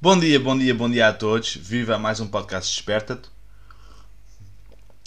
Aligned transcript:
Bom 0.00 0.16
dia, 0.16 0.38
bom 0.38 0.56
dia, 0.56 0.72
bom 0.72 0.88
dia 0.88 1.08
a 1.08 1.12
todos. 1.12 1.56
Viva 1.56 1.98
mais 1.98 2.20
um 2.20 2.28
podcast 2.28 2.72
Desperta-te. 2.72 3.28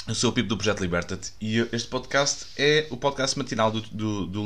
Eu 0.06 0.14
sou 0.14 0.32
o 0.32 0.34
Pipo 0.34 0.50
do 0.50 0.58
Projeto 0.58 0.82
Liberta-te 0.82 1.32
e 1.40 1.60
este 1.72 1.88
podcast 1.88 2.48
é 2.58 2.88
o 2.90 2.98
podcast 2.98 3.38
matinal 3.38 3.72
do, 3.72 3.80
do, 3.80 4.26
do 4.26 4.46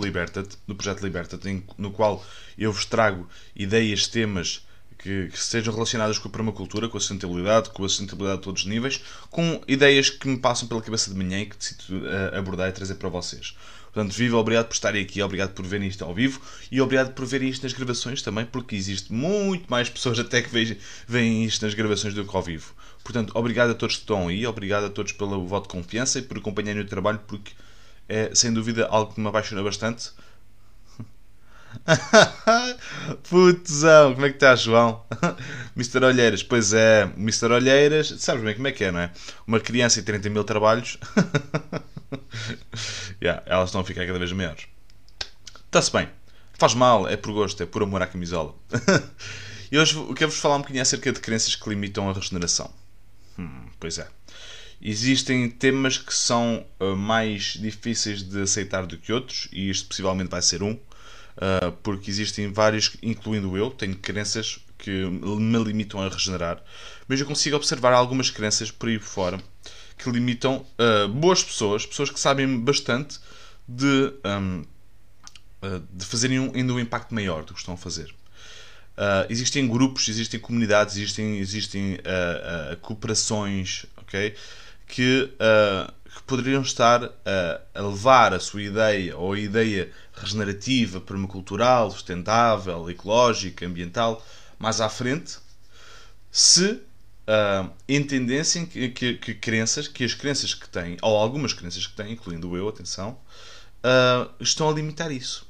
do 0.68 0.76
Projeto 0.76 1.02
Liberta-te, 1.02 1.64
no 1.80 1.90
qual 1.90 2.24
eu 2.60 2.72
vos 2.72 2.86
trago 2.86 3.28
ideias, 3.56 4.08
temas 4.08 4.64
que, 5.00 5.30
que 5.30 5.40
sejam 5.40 5.74
relacionadas 5.74 6.20
com 6.20 6.28
a 6.28 6.32
permacultura, 6.32 6.88
com 6.88 6.98
a 6.98 7.00
sustentabilidade, 7.00 7.72
com 7.72 7.84
a 7.84 7.90
sustentabilidade 7.90 8.40
a 8.40 8.44
todos 8.44 8.62
os 8.62 8.68
níveis, 8.68 9.02
com 9.32 9.60
ideias 9.68 10.12
que 10.12 10.28
me 10.28 10.38
passam 10.38 10.68
pela 10.68 10.80
cabeça 10.80 11.10
de 11.10 11.18
manhã 11.18 11.40
e 11.40 11.48
que 11.48 11.58
decido 11.58 12.06
uh, 12.06 12.38
abordar 12.38 12.70
e 12.70 12.72
trazer 12.72 12.96
para 12.96 13.10
vocês. 13.10 13.56
Portanto, 13.96 14.14
viva, 14.14 14.36
obrigado 14.36 14.68
por 14.68 14.74
estarem 14.74 15.02
aqui, 15.02 15.22
obrigado 15.22 15.54
por 15.54 15.66
verem 15.66 15.88
isto 15.88 16.04
ao 16.04 16.14
vivo 16.14 16.42
e 16.70 16.82
obrigado 16.82 17.14
por 17.14 17.26
verem 17.26 17.48
isto 17.48 17.64
nas 17.64 17.72
gravações 17.72 18.22
também, 18.22 18.46
porque 18.46 18.76
existe 18.76 19.14
muito 19.14 19.72
mais 19.72 19.88
pessoas 19.90 20.20
até 20.20 20.42
que 20.42 20.50
veem 21.08 21.46
isto 21.46 21.64
nas 21.64 21.74
gravações 21.74 22.14
do 22.14 22.26
que 22.26 22.36
ao 22.36 22.44
vivo. 22.44 22.74
Portanto, 23.06 23.32
obrigado 23.36 23.70
a 23.70 23.74
todos 23.74 23.96
que 23.96 24.02
estão 24.02 24.28
aí, 24.28 24.46
obrigado 24.46 24.88
a 24.88 24.90
todos 24.90 25.14
pelo 25.14 25.48
voto 25.48 25.64
de 25.64 25.70
confiança 25.70 26.20
e 26.20 26.24
por 26.24 26.38
acompanharem 26.38 26.82
o 26.82 26.86
trabalho, 26.86 27.22
porque 27.26 27.54
é 28.10 28.36
sem 28.36 28.52
dúvida 28.52 28.86
algo 28.88 29.14
que 29.14 29.22
me 29.22 29.30
apaixona 29.30 29.64
bastante. 29.64 30.12
Putzão, 33.30 34.14
como 34.14 34.26
é 34.26 34.30
que 34.30 34.36
está, 34.36 34.58
João? 34.58 35.06
Mr. 35.74 36.04
Olheiras, 36.04 36.44
pois 36.44 36.74
é, 36.74 37.04
Mr. 37.18 37.46
Olheiras, 37.46 38.14
sabes 38.18 38.44
bem 38.44 38.56
como 38.56 38.68
é 38.68 38.74
que 38.74 38.84
é, 38.84 38.92
não 38.92 39.00
é? 39.00 39.12
Uma 39.48 39.62
criança 39.62 40.02
e 40.02 40.04
30 40.04 40.30
mil 40.30 40.44
trabalhos. 40.44 40.98
yeah, 43.22 43.44
elas 43.46 43.70
estão 43.70 43.82
a 43.82 43.84
ficar 43.84 44.06
cada 44.06 44.20
vez 44.20 44.32
maiores. 44.32 44.68
Está-se 45.66 45.92
bem. 45.92 46.08
Faz 46.58 46.74
mal, 46.74 47.08
é 47.08 47.18
por 47.18 47.34
gosto, 47.34 47.62
é 47.62 47.66
por 47.66 47.84
amor 47.84 48.02
à 48.02 48.08
camisola. 48.08 48.56
e 49.72 49.78
hoje 49.78 49.96
quero-vos 50.16 50.40
falar 50.40 50.56
um 50.56 50.60
bocadinho 50.60 50.82
acerca 50.82 51.12
de 51.12 51.20
crenças 51.20 51.56
que 51.56 51.70
limitam 51.70 52.10
a 52.10 52.14
regeneração. 52.14 52.72
Hum, 53.38 53.68
pois 53.80 53.98
é. 53.98 54.08
Existem 54.82 55.50
temas 55.50 55.98
que 55.98 56.14
são 56.14 56.66
uh, 56.80 56.96
mais 56.96 57.58
difíceis 57.60 58.24
de 58.24 58.42
aceitar 58.42 58.86
do 58.86 58.98
que 58.98 59.12
outros, 59.12 59.48
e 59.52 59.70
este 59.70 59.86
possivelmente 59.86 60.30
vai 60.30 60.42
ser 60.42 60.64
um, 60.64 60.74
uh, 60.74 61.72
porque 61.84 62.10
existem 62.10 62.52
vários, 62.52 62.96
incluindo 63.02 63.58
eu, 63.58 63.70
tenho 63.70 63.96
crenças 63.96 64.60
que 64.78 64.92
me 64.92 65.64
limitam 65.64 66.02
a 66.02 66.10
regenerar, 66.10 66.64
mas 67.08 67.20
eu 67.20 67.26
consigo 67.26 67.56
observar 67.56 67.94
algumas 67.94 68.30
crenças 68.30 68.70
por 68.70 68.90
aí 68.90 69.00
fora 69.00 69.42
que 69.98 70.10
limitam 70.10 70.66
uh, 70.78 71.08
boas 71.08 71.44
pessoas, 71.44 71.86
pessoas 71.86 72.10
que 72.10 72.20
sabem 72.20 72.60
bastante 72.60 73.20
de, 73.68 74.14
um, 74.26 74.66
uh, 75.62 75.84
de 75.92 76.06
fazerem 76.06 76.40
um, 76.40 76.52
ainda 76.54 76.74
um 76.74 76.80
impacto 76.80 77.14
maior 77.14 77.44
do 77.44 77.54
que 77.54 77.60
estão 77.60 77.74
a 77.74 77.78
fazer. 77.78 78.14
Uh, 78.98 79.26
existem 79.30 79.68
grupos, 79.68 80.08
existem 80.08 80.40
comunidades, 80.40 80.96
existem, 80.96 81.40
existem 81.40 81.98
cooperações 82.82 83.86
okay, 83.98 84.36
que, 84.88 85.34
que 86.16 86.24
poderiam 86.26 86.62
estar 86.62 87.04
a 87.74 87.82
levar 87.82 88.34
a 88.34 88.40
sua 88.40 88.62
ideia 88.62 89.18
ou 89.18 89.34
a 89.34 89.40
ideia 89.40 89.92
regenerativa, 90.14 91.02
permacultural, 91.02 91.92
sustentável, 91.92 92.90
ecológica, 92.90 93.66
ambiental 93.66 94.26
mais 94.58 94.80
à 94.80 94.88
frente 94.88 95.38
se 96.32 96.82
uh, 97.28 97.70
entendessem 97.88 98.66
que, 98.66 98.90
que, 98.90 99.14
que, 99.16 99.34
crenças, 99.34 99.88
que 99.88 100.04
as 100.04 100.14
crenças 100.14 100.54
que 100.54 100.68
têm, 100.68 100.98
ou 101.02 101.18
algumas 101.18 101.54
crenças 101.54 101.86
que 101.88 101.96
têm, 101.96 102.14
incluindo 102.14 102.56
eu, 102.56 102.68
atenção, 102.68 103.18
uh, 103.84 104.32
estão 104.40 104.70
a 104.70 104.74
limitar 104.74 105.12
isso. 105.12 105.48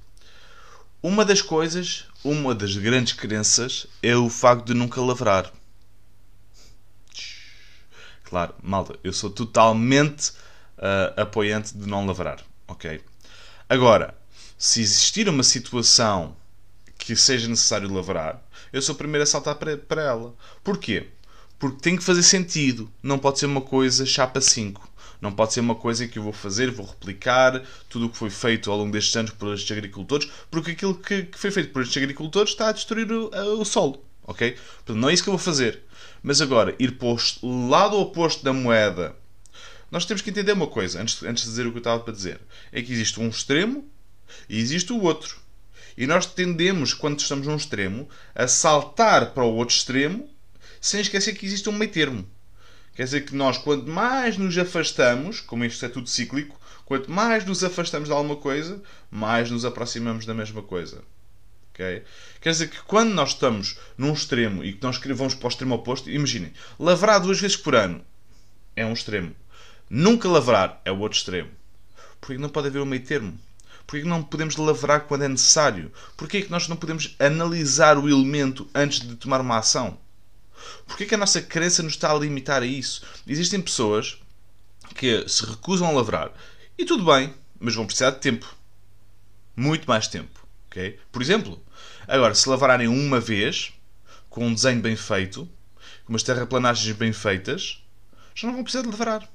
Uma 1.02 1.24
das 1.24 1.42
coisas, 1.42 2.06
uma 2.24 2.56
das 2.56 2.76
grandes 2.76 3.14
crenças 3.14 3.86
é 4.02 4.16
o 4.16 4.30
facto 4.30 4.66
de 4.66 4.74
nunca 4.74 5.00
lavrar. 5.02 5.52
Claro, 8.24 8.56
malta, 8.62 8.98
eu 9.04 9.14
sou 9.14 9.30
totalmente 9.30 10.32
uh, 10.80 11.22
apoiante 11.22 11.78
de 11.78 11.88
não 11.88 12.06
lavrar, 12.06 12.44
ok? 12.68 13.02
Agora, 13.70 14.16
se 14.58 14.82
existir 14.82 15.30
uma 15.30 15.44
situação 15.44 16.36
que 16.98 17.16
seja 17.16 17.48
necessário 17.48 17.94
lavrar, 17.94 18.42
eu 18.74 18.82
sou 18.82 18.96
o 18.96 18.98
primeiro 18.98 19.24
a 19.24 19.28
saltar 19.28 19.56
para, 19.56 19.78
para 19.78 20.02
ela. 20.02 20.34
Porquê? 20.64 21.08
Porque 21.58 21.82
tem 21.82 21.96
que 21.96 22.04
fazer 22.04 22.24
sentido. 22.24 22.92
Não 23.02 23.18
pode 23.18 23.40
ser 23.40 23.46
uma 23.46 23.62
coisa 23.62 24.06
chapa 24.06 24.42
5. 24.42 24.96
Não 25.22 25.32
pode 25.32 25.54
ser 25.54 25.62
uma 25.62 25.76
coisa 25.76 26.08
que 26.08 26.20
eu 26.20 26.24
vou 26.24 26.34
fazer, 26.34 26.70
vou 26.70 26.86
replicar 26.86 27.64
tudo 27.90 28.06
o 28.06 28.10
que 28.10 28.18
foi 28.18 28.30
feito 28.30 28.70
ao 28.70 28.78
longo 28.78 28.92
destes 28.92 29.16
anos 29.16 29.32
por 29.32 29.54
estes 29.54 29.72
agricultores, 29.72 30.30
porque 30.52 30.72
aquilo 30.72 30.94
que, 30.94 31.30
foi 31.34 31.52
feito 31.52 31.72
por 31.72 31.82
estes 31.82 31.98
agricultores 31.98 32.52
está 32.52 32.70
a 32.70 32.72
destruir 32.72 33.12
o, 33.12 33.30
o 33.60 33.66
solo. 33.66 34.04
Ok? 34.24 34.52
Portanto, 34.52 34.98
não 34.98 35.10
é 35.10 35.14
isso 35.14 35.24
que 35.24 35.30
eu 35.30 35.34
vou 35.34 35.40
fazer. 35.40 35.82
Mas 36.22 36.42
agora, 36.42 36.76
ir 36.80 36.98
para 36.98 37.08
o 37.08 37.70
lado 37.70 37.98
oposto 37.98 38.44
da 38.44 38.52
moeda. 38.52 39.16
Nós 39.92 40.06
temos 40.06 40.22
que 40.22 40.30
entender 40.30 40.52
uma 40.52 40.68
coisa, 40.68 41.02
antes, 41.02 41.24
antes 41.24 41.44
de 41.44 41.50
dizer 41.50 41.68
o 41.68 41.72
que 41.72 41.78
eu 41.78 41.80
estava 41.80 42.02
para 42.02 42.14
dizer. 42.14 42.42
É 42.72 42.82
que 42.82 42.92
existe 42.92 43.20
um 43.20 43.30
extremo 43.30 43.88
e 44.50 44.60
existe 44.60 44.92
o 44.92 45.02
outro. 45.02 45.38
E 45.98 46.06
nós 46.06 46.26
tendemos, 46.26 46.94
quando 46.94 47.20
estamos 47.20 47.48
num 47.48 47.56
extremo, 47.56 48.10
a 48.34 48.48
saltar 48.48 49.34
para 49.34 49.44
o 49.44 49.56
outro 49.56 49.76
extremo 49.76 50.28
sem 50.86 51.02
esquecer 51.02 51.34
que 51.34 51.48
existe 51.48 51.68
um 51.68 51.72
meio 51.72 51.92
termo. 51.92 52.30
Quer 52.94 53.06
dizer 53.06 53.22
que 53.22 53.36
nós, 53.36 53.58
quanto 53.58 53.90
mais 53.90 54.38
nos 54.38 54.56
afastamos, 54.56 55.42
como 55.42 55.66
isto 55.66 55.84
é 55.84 55.90
tudo 55.90 56.08
cíclico, 56.08 56.60
quanto 56.86 57.12
mais 57.12 57.44
nos 57.44 57.64
afastamos 57.64 58.08
de 58.08 58.14
alguma 58.14 58.36
coisa, 58.36 58.80
mais 59.10 59.50
nos 59.50 59.66
aproximamos 59.66 60.28
da 60.28 60.34
mesma 60.36 60.62
coisa. 60.62 61.02
Okay? 61.74 62.04
Quer 62.40 62.52
dizer 62.52 62.70
que 62.70 62.84
quando 62.84 63.16
nós 63.16 63.30
estamos 63.30 63.80
num 63.98 64.14
extremo 64.14 64.64
e 64.64 64.74
que 64.74 64.84
nós 64.84 65.00
vamos 65.00 65.34
para 65.34 65.48
o 65.48 65.50
extremo 65.50 65.74
oposto, 65.74 66.08
imaginem, 66.08 66.54
lavrar 66.80 67.20
duas 67.20 67.42
vezes 67.42 67.58
por 67.58 67.74
ano 67.74 68.06
é 68.76 68.86
um 68.86 68.94
extremo. 68.94 69.36
Nunca 69.90 70.30
lavrar 70.30 70.80
é 70.86 70.92
o 70.92 71.00
outro 71.00 71.18
extremo. 71.18 71.50
Porquê 72.22 72.38
não 72.38 72.50
pode 72.50 72.68
haver 72.68 72.82
um 72.82 72.86
meio 72.86 73.04
termo? 73.04 73.36
Porquê 73.88 74.06
não 74.06 74.22
podemos 74.22 74.56
lavrar 74.56 75.02
quando 75.02 75.24
é 75.24 75.28
necessário? 75.28 75.92
Porquê 76.16 76.44
que 76.44 76.52
nós 76.52 76.68
não 76.68 76.76
podemos 76.76 77.16
analisar 77.20 77.98
o 77.98 78.08
elemento 78.08 78.70
antes 78.76 79.00
de 79.00 79.16
tomar 79.16 79.42
uma 79.42 79.58
ação? 79.58 80.05
Porquê 80.86 81.06
que 81.06 81.16
a 81.16 81.18
nossa 81.18 81.42
crença 81.42 81.84
nos 81.84 81.94
está 81.94 82.12
a 82.12 82.18
limitar 82.18 82.62
a 82.62 82.66
isso? 82.66 83.04
Existem 83.28 83.62
pessoas 83.62 84.18
que 84.96 85.28
se 85.28 85.46
recusam 85.46 85.88
a 85.88 85.92
lavrar. 85.92 86.32
E 86.78 86.86
tudo 86.86 87.06
bem, 87.06 87.34
mas 87.60 87.76
vão 87.76 87.86
precisar 87.86 88.12
de 88.12 88.20
tempo. 88.20 88.56
Muito 89.56 89.88
mais 89.88 90.08
tempo. 90.08 90.46
Okay? 90.68 91.00
Por 91.12 91.22
exemplo, 91.22 91.62
agora, 92.08 92.36
se 92.36 92.50
lavrarem 92.50 92.88
uma 92.88 93.20
vez, 93.20 93.74
com 94.30 94.46
um 94.46 94.54
desenho 94.54 94.82
bem 94.82 94.96
feito, 94.96 95.50
com 96.06 96.14
umas 96.14 96.24
terraplanagens 96.24 96.96
bem 96.96 97.14
feitas, 97.14 97.82
já 98.34 98.48
não 98.48 98.56
vão 98.56 98.64
precisar 98.64 98.84
de 98.84 98.90
lavrar. 98.90 99.28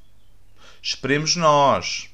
Esperemos 0.83 1.37
nós. 1.37 2.09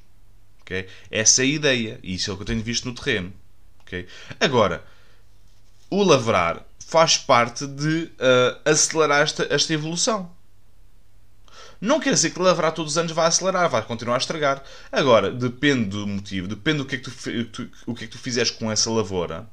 Okay? 0.61 0.87
Essa 1.11 1.41
é 1.41 1.45
a 1.45 1.47
ideia. 1.47 1.99
E 2.01 2.15
isso 2.15 2.31
é 2.31 2.33
o 2.33 2.37
que 2.37 2.43
eu 2.43 2.47
tenho 2.47 2.63
visto 2.63 2.85
no 2.85 2.95
terreno. 2.95 3.33
Okay? 3.81 4.07
Agora, 4.39 4.85
o 5.89 6.03
lavrar 6.03 6.65
faz 6.87 7.17
parte 7.17 7.67
de 7.67 8.03
uh, 8.13 8.61
acelerar 8.63 9.21
esta, 9.21 9.45
esta 9.49 9.73
evolução. 9.73 10.31
Não 11.81 11.99
quer 11.99 12.13
dizer 12.13 12.29
que 12.29 12.39
lavrar 12.39 12.71
todos 12.71 12.93
os 12.93 12.97
anos 12.97 13.11
vai 13.11 13.27
acelerar, 13.27 13.69
vai 13.69 13.81
continuar 13.81 14.15
a 14.15 14.19
estragar. 14.19 14.63
Agora, 14.89 15.29
depende 15.29 15.89
do 15.89 16.07
motivo, 16.07 16.47
depende 16.47 16.77
do 16.77 16.85
que 16.85 16.95
é 16.95 16.97
que 16.97 17.03
tu, 17.03 17.45
tu, 17.45 17.69
o 17.85 17.93
que 17.93 18.05
é 18.05 18.07
que 18.07 18.13
tu 18.13 18.17
fizeres 18.17 18.51
com 18.51 18.71
essa 18.71 18.89
lavoura. 18.89 19.45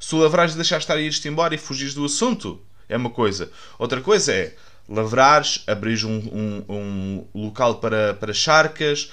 Se 0.00 0.14
o 0.14 0.18
lavrares 0.18 0.54
deixar 0.54 0.78
estar 0.78 0.98
e 0.98 1.02
ires-te 1.02 1.28
embora 1.28 1.54
e 1.54 1.58
fugires 1.58 1.92
do 1.92 2.06
assunto, 2.06 2.58
é 2.88 2.96
uma 2.96 3.10
coisa. 3.10 3.52
Outra 3.78 4.00
coisa 4.00 4.32
é 4.32 4.56
lavrares, 4.88 5.62
abrir 5.66 6.04
um, 6.04 6.16
um, 6.16 6.64
um, 6.68 7.24
local 7.34 7.76
para, 7.76 8.14
para 8.14 8.32
charcas, 8.32 9.10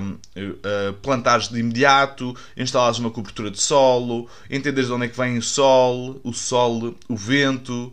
um, 0.00 0.12
uh, 0.12 0.92
plantares 0.94 1.48
de 1.48 1.60
imediato, 1.60 2.36
instalares 2.56 2.98
uma 2.98 3.10
cobertura 3.10 3.50
de 3.50 3.60
solo, 3.60 4.28
entenderes 4.50 4.88
de 4.88 4.92
onde 4.92 5.06
é 5.06 5.08
que 5.08 5.16
vem 5.16 5.38
o 5.38 5.42
sol, 5.42 6.20
o 6.24 6.32
sol, 6.32 6.94
o 7.08 7.16
vento, 7.16 7.92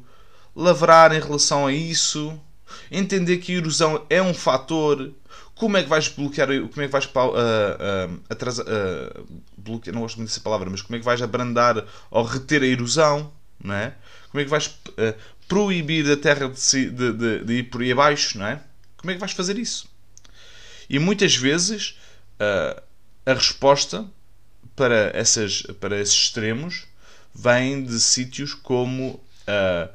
lavrar 0.55 1.15
em 1.15 1.19
relação 1.19 1.67
a 1.67 1.71
isso, 1.71 2.37
entender 2.91 3.37
que 3.37 3.53
a 3.53 3.57
erosão 3.57 4.05
é 4.09 4.21
um 4.21 4.33
fator, 4.33 5.11
como 5.53 5.77
é 5.77 5.83
que 5.83 5.89
vais 5.89 6.07
bloquear, 6.07 6.47
como 6.47 6.81
é 6.81 6.85
que 6.85 6.91
vais 6.91 7.05
uh, 7.05 7.09
uh, 7.09 8.19
atrasar, 8.29 8.65
uh, 8.65 9.27
bloquear, 9.55 9.93
não 9.93 10.01
gosto 10.01 10.17
muito 10.17 10.29
dessa 10.29 10.41
palavra, 10.41 10.69
mas 10.69 10.81
como 10.81 10.95
é 10.95 10.99
que 10.99 11.05
vais 11.05 11.21
abrandar 11.21 11.85
ou 12.09 12.23
reter 12.23 12.63
a 12.63 12.65
erosão, 12.65 13.31
não 13.63 13.75
é? 13.75 13.93
Como 14.31 14.41
é 14.41 14.43
que 14.43 14.49
vais 14.49 14.75
proibir 15.51 16.09
a 16.09 16.15
terra 16.15 16.47
de, 16.47 16.89
de, 16.89 17.11
de, 17.11 17.43
de, 17.43 17.53
ir 17.55 17.63
por 17.63 17.81
aí 17.81 17.91
abaixo, 17.91 18.39
não 18.39 18.45
é? 18.45 18.61
Como 18.95 19.11
é 19.11 19.15
que 19.15 19.19
vais 19.19 19.33
fazer 19.33 19.59
isso? 19.59 19.85
E 20.89 20.97
muitas 20.97 21.35
vezes 21.35 21.99
uh, 22.39 22.81
a 23.25 23.33
resposta 23.33 24.09
para, 24.77 25.11
essas, 25.13 25.63
para 25.77 25.99
esses 25.99 26.15
extremos 26.15 26.87
vem 27.35 27.83
de 27.83 27.99
sítios 27.99 28.53
como 28.53 29.15
uh, 29.15 29.93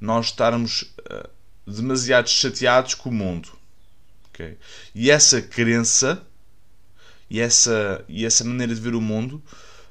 nós 0.00 0.28
estarmos 0.28 0.94
uh, 1.00 1.28
demasiado 1.70 2.30
chateados 2.30 2.94
com 2.94 3.10
o 3.10 3.12
mundo. 3.12 3.50
Okay? 4.30 4.56
E 4.94 5.10
essa 5.10 5.42
crença 5.42 6.22
e 7.28 7.40
essa, 7.40 8.02
e 8.08 8.24
essa 8.24 8.42
maneira 8.42 8.74
de 8.74 8.80
ver 8.80 8.94
o 8.94 9.02
mundo 9.02 9.42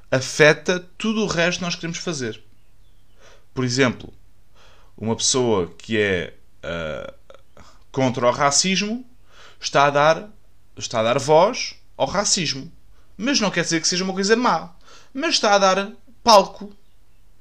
afeta 0.10 0.80
tudo 0.98 1.22
o 1.22 1.28
resto 1.28 1.60
que 1.60 1.66
nós 1.66 1.76
queremos 1.76 2.00
fazer. 2.00 2.42
Por 3.54 3.64
exemplo, 3.64 4.12
uma 4.98 5.16
pessoa 5.16 5.68
que 5.78 6.00
é 6.00 6.34
uh, 6.64 7.14
contra 7.92 8.28
o 8.28 8.32
racismo 8.32 9.06
está 9.60 9.86
a 9.86 9.90
dar 9.90 10.30
está 10.78 11.00
a 11.00 11.04
dar 11.04 11.20
voz 11.20 11.76
ao 11.96 12.08
racismo, 12.08 12.72
mas 13.16 13.40
não 13.40 13.52
quer 13.52 13.62
dizer 13.62 13.80
que 13.80 13.88
seja 13.88 14.04
uma 14.04 14.14
coisa 14.14 14.36
má, 14.36 14.74
mas 15.14 15.36
está 15.36 15.54
a 15.54 15.60
dar 15.60 15.92
palco, 16.24 16.76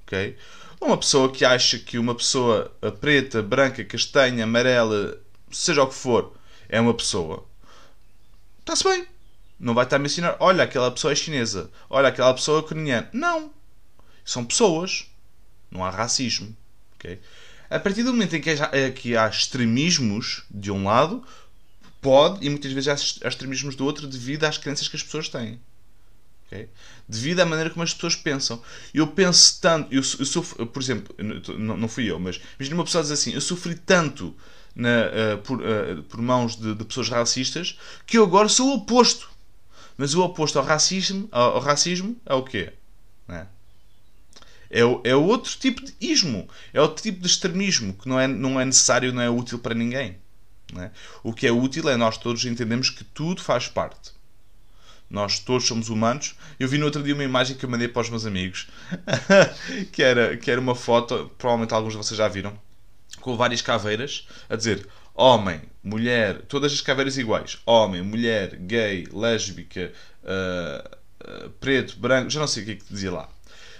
ok? 0.04 0.36
Uma 0.80 0.98
pessoa 0.98 1.32
que 1.32 1.44
acha 1.44 1.78
que 1.78 1.96
uma 1.96 2.14
pessoa 2.14 2.76
preta, 3.00 3.40
branca, 3.40 3.84
castanha, 3.84 4.44
amarela, 4.44 5.18
seja 5.50 5.82
o 5.82 5.86
que 5.86 5.94
for, 5.94 6.34
é 6.68 6.80
uma 6.80 6.92
pessoa, 6.92 7.46
está-se 8.60 8.84
bem. 8.84 9.06
Não 9.58 9.74
vai 9.74 9.84
estar 9.84 9.94
a 9.94 9.98
me 10.00 10.06
ensinar, 10.06 10.36
olha, 10.40 10.64
aquela 10.64 10.90
pessoa 10.90 11.12
é 11.12 11.14
chinesa, 11.14 11.70
olha, 11.88 12.08
aquela 12.08 12.34
pessoa 12.34 12.58
é 12.58 12.62
coreana. 12.62 13.08
Não. 13.12 13.52
São 14.24 14.44
pessoas. 14.44 15.06
Não 15.70 15.84
há 15.84 15.90
racismo. 15.90 16.56
Okay? 16.96 17.20
A 17.72 17.80
partir 17.80 18.02
do 18.02 18.12
momento 18.12 18.36
em 18.36 18.40
que 18.40 18.50
há, 18.50 18.90
que 18.90 19.16
há 19.16 19.28
extremismos 19.28 20.42
de 20.50 20.70
um 20.70 20.84
lado, 20.84 21.24
pode, 22.00 22.44
e 22.44 22.50
muitas 22.50 22.70
vezes 22.72 23.18
há 23.22 23.28
extremismos 23.28 23.74
do 23.74 23.84
outro, 23.84 24.06
devido 24.06 24.44
às 24.44 24.58
crenças 24.58 24.88
que 24.88 24.96
as 24.96 25.02
pessoas 25.02 25.28
têm. 25.28 25.58
Okay? 26.46 26.68
Devido 27.08 27.40
à 27.40 27.46
maneira 27.46 27.70
como 27.70 27.82
as 27.82 27.94
pessoas 27.94 28.14
pensam. 28.14 28.62
Eu 28.92 29.06
penso 29.06 29.58
tanto, 29.60 29.92
eu, 29.92 30.00
eu 30.00 30.26
sofro, 30.26 30.66
por 30.66 30.82
exemplo, 30.82 31.14
não, 31.58 31.76
não 31.76 31.88
fui 31.88 32.10
eu, 32.10 32.18
mas 32.18 32.40
imagina 32.58 32.76
uma 32.76 32.84
pessoa 32.84 33.02
diz 33.02 33.10
assim: 33.10 33.32
eu 33.32 33.40
sofri 33.40 33.74
tanto 33.74 34.36
na, 34.74 34.88
uh, 34.88 35.38
por, 35.38 35.60
uh, 35.60 36.02
por, 36.02 36.20
mãos 36.20 36.56
de, 36.56 36.74
de, 36.74 36.84
pessoas 36.84 37.08
racistas 37.08 37.78
que 38.06 38.18
eu 38.18 38.24
agora 38.24 38.48
sou 38.48 38.68
o 38.68 38.74
oposto. 38.76 39.30
Mas 39.96 40.14
o 40.14 40.22
oposto 40.22 40.58
ao 40.58 40.64
racismo, 40.64 41.28
ao, 41.30 41.56
ao 41.56 41.60
racismo 41.60 42.16
é 42.26 42.34
o 42.34 42.42
quê? 42.42 42.72
É? 43.28 43.46
É, 44.72 44.80
é 45.10 45.14
outro 45.14 45.52
tipo 45.58 45.84
de 45.84 45.94
ismo, 46.00 46.48
é 46.72 46.80
outro 46.80 47.02
tipo 47.02 47.20
de 47.20 47.26
extremismo 47.26 47.92
que 47.92 48.08
não 48.08 48.18
é, 48.18 48.26
não 48.26 48.58
é 48.58 48.64
necessário, 48.64 49.12
não 49.12 49.20
é 49.20 49.28
útil 49.28 49.58
para 49.58 49.74
ninguém. 49.74 50.16
É? 50.78 50.90
O 51.22 51.34
que 51.34 51.46
é 51.46 51.52
útil 51.52 51.86
é 51.90 51.96
nós 51.96 52.16
todos 52.16 52.42
entendemos 52.46 52.88
que 52.88 53.04
tudo 53.04 53.42
faz 53.42 53.68
parte. 53.68 54.12
Nós 55.10 55.38
todos 55.38 55.66
somos 55.66 55.90
humanos. 55.90 56.34
Eu 56.58 56.66
vi 56.66 56.78
no 56.78 56.86
outro 56.86 57.02
dia 57.02 57.12
uma 57.12 57.22
imagem 57.22 57.54
que 57.54 57.66
eu 57.66 57.68
mandei 57.68 57.86
para 57.86 58.00
os 58.00 58.08
meus 58.08 58.24
amigos, 58.24 58.68
que, 59.92 60.02
era, 60.02 60.38
que 60.38 60.50
era 60.50 60.58
uma 60.58 60.74
foto, 60.74 61.30
provavelmente 61.36 61.74
alguns 61.74 61.92
de 61.92 61.98
vocês 61.98 62.16
já 62.16 62.26
viram, 62.26 62.58
com 63.20 63.36
várias 63.36 63.60
caveiras, 63.60 64.26
a 64.48 64.56
dizer 64.56 64.88
homem, 65.14 65.60
mulher, 65.84 66.40
todas 66.48 66.72
as 66.72 66.80
caveiras 66.80 67.18
iguais. 67.18 67.58
Homem, 67.66 68.00
mulher, 68.00 68.56
gay, 68.56 69.06
lésbica, 69.12 69.92
uh, 70.24 71.44
uh, 71.46 71.50
preto, 71.60 71.98
branco, 71.98 72.30
já 72.30 72.40
não 72.40 72.46
sei 72.46 72.62
o 72.62 72.66
que 72.66 72.72
é 72.72 72.76
que 72.76 72.84
dizia 72.90 73.12
lá. 73.12 73.28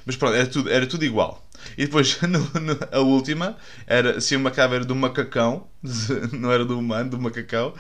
Mas 0.04 0.16
pronto, 0.16 0.34
era 0.34 0.46
tudo, 0.46 0.70
era 0.70 0.86
tudo 0.86 1.04
igual. 1.04 1.46
E 1.76 1.84
depois, 1.84 2.20
no, 2.22 2.38
no, 2.60 2.78
a 2.90 3.00
última, 3.00 3.56
era 3.86 4.18
assim 4.18 4.36
uma 4.36 4.50
caveira 4.50 4.84
do 4.84 4.94
macacão, 4.94 5.68
não 6.32 6.50
era 6.50 6.64
do 6.64 6.78
humano, 6.78 7.10
do 7.10 7.20
macacão. 7.20 7.74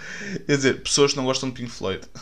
Quer 0.46 0.56
dizer, 0.56 0.82
pessoas 0.82 1.12
que 1.12 1.16
não 1.16 1.24
gostam 1.24 1.48
de 1.50 1.56
Pink 1.56 1.70
Floyd. 1.70 2.02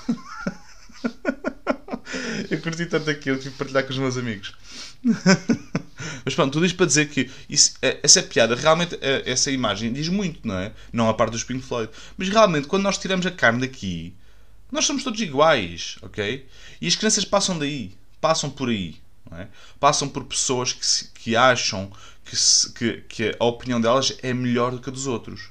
Eu 2.50 2.60
curti 2.60 2.86
tanto 2.86 3.08
aquilo 3.08 3.36
que 3.36 3.44
fui 3.44 3.52
partilhar 3.52 3.84
com 3.84 3.90
os 3.90 3.98
meus 3.98 4.16
amigos. 4.16 4.52
Mas 6.24 6.34
pronto, 6.34 6.52
tudo 6.52 6.66
isto 6.66 6.76
para 6.76 6.86
dizer 6.86 7.08
que 7.08 7.30
isso, 7.48 7.74
é, 7.80 8.00
essa 8.02 8.22
piada, 8.22 8.54
realmente, 8.54 8.98
é, 9.00 9.30
essa 9.30 9.50
imagem 9.50 9.92
diz 9.92 10.08
muito, 10.08 10.46
não 10.46 10.58
é? 10.58 10.72
Não 10.92 11.08
a 11.08 11.14
parte 11.14 11.32
dos 11.32 11.44
Pink 11.44 11.64
Floyd. 11.64 11.90
Mas 12.16 12.28
realmente, 12.28 12.66
quando 12.66 12.82
nós 12.82 12.98
tiramos 12.98 13.24
a 13.26 13.30
carne 13.30 13.60
daqui, 13.60 14.14
nós 14.72 14.84
somos 14.84 15.04
todos 15.04 15.20
iguais, 15.20 15.96
ok? 16.02 16.46
E 16.80 16.86
as 16.86 16.96
crianças 16.96 17.24
passam 17.24 17.58
daí, 17.58 17.92
passam 18.20 18.50
por 18.50 18.68
aí. 18.68 18.96
É? 19.32 19.46
Passam 19.78 20.08
por 20.08 20.24
pessoas 20.24 20.72
que, 20.72 20.84
se, 20.84 21.08
que 21.10 21.36
acham 21.36 21.90
que, 22.24 22.36
se, 22.36 22.72
que, 22.72 22.92
que, 23.08 23.36
a 23.38 23.44
opinião 23.44 23.80
delas 23.80 24.16
é 24.22 24.32
melhor 24.32 24.72
do 24.72 24.80
que 24.80 24.90
a 24.90 24.92
dos 24.92 25.06
outros. 25.06 25.48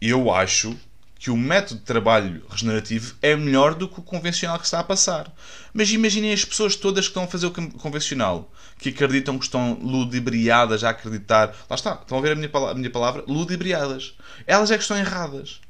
Eu 0.00 0.32
acho 0.32 0.76
que 1.18 1.30
o 1.30 1.36
método 1.36 1.80
de 1.80 1.86
trabalho 1.86 2.44
regenerativo 2.48 3.14
é 3.22 3.34
melhor 3.34 3.74
do 3.74 3.88
que 3.88 3.98
o 3.98 4.02
convencional 4.02 4.58
que 4.58 4.66
está 4.66 4.80
a 4.80 4.84
passar. 4.84 5.32
Mas 5.72 5.90
imaginem 5.90 6.32
as 6.32 6.44
pessoas 6.44 6.76
todas 6.76 7.06
que 7.06 7.10
estão 7.10 7.24
a 7.24 7.26
fazer 7.26 7.46
o 7.46 7.50
convencional, 7.50 8.52
que 8.78 8.90
acreditam 8.90 9.38
que 9.38 9.44
estão 9.44 9.74
ludibriadas 9.74 10.84
a 10.84 10.90
acreditar. 10.90 11.48
Lá 11.68 11.74
está, 11.74 11.94
estão 11.94 12.18
a 12.18 12.20
ver 12.20 12.32
a 12.32 12.34
minha, 12.34 12.50
a 12.52 12.74
minha 12.74 12.90
palavra? 12.90 13.24
Ludibriadas. 13.26 14.14
Elas 14.46 14.70
é 14.70 14.76
que 14.76 14.82
estão 14.82 14.96
erradas. 14.96 15.60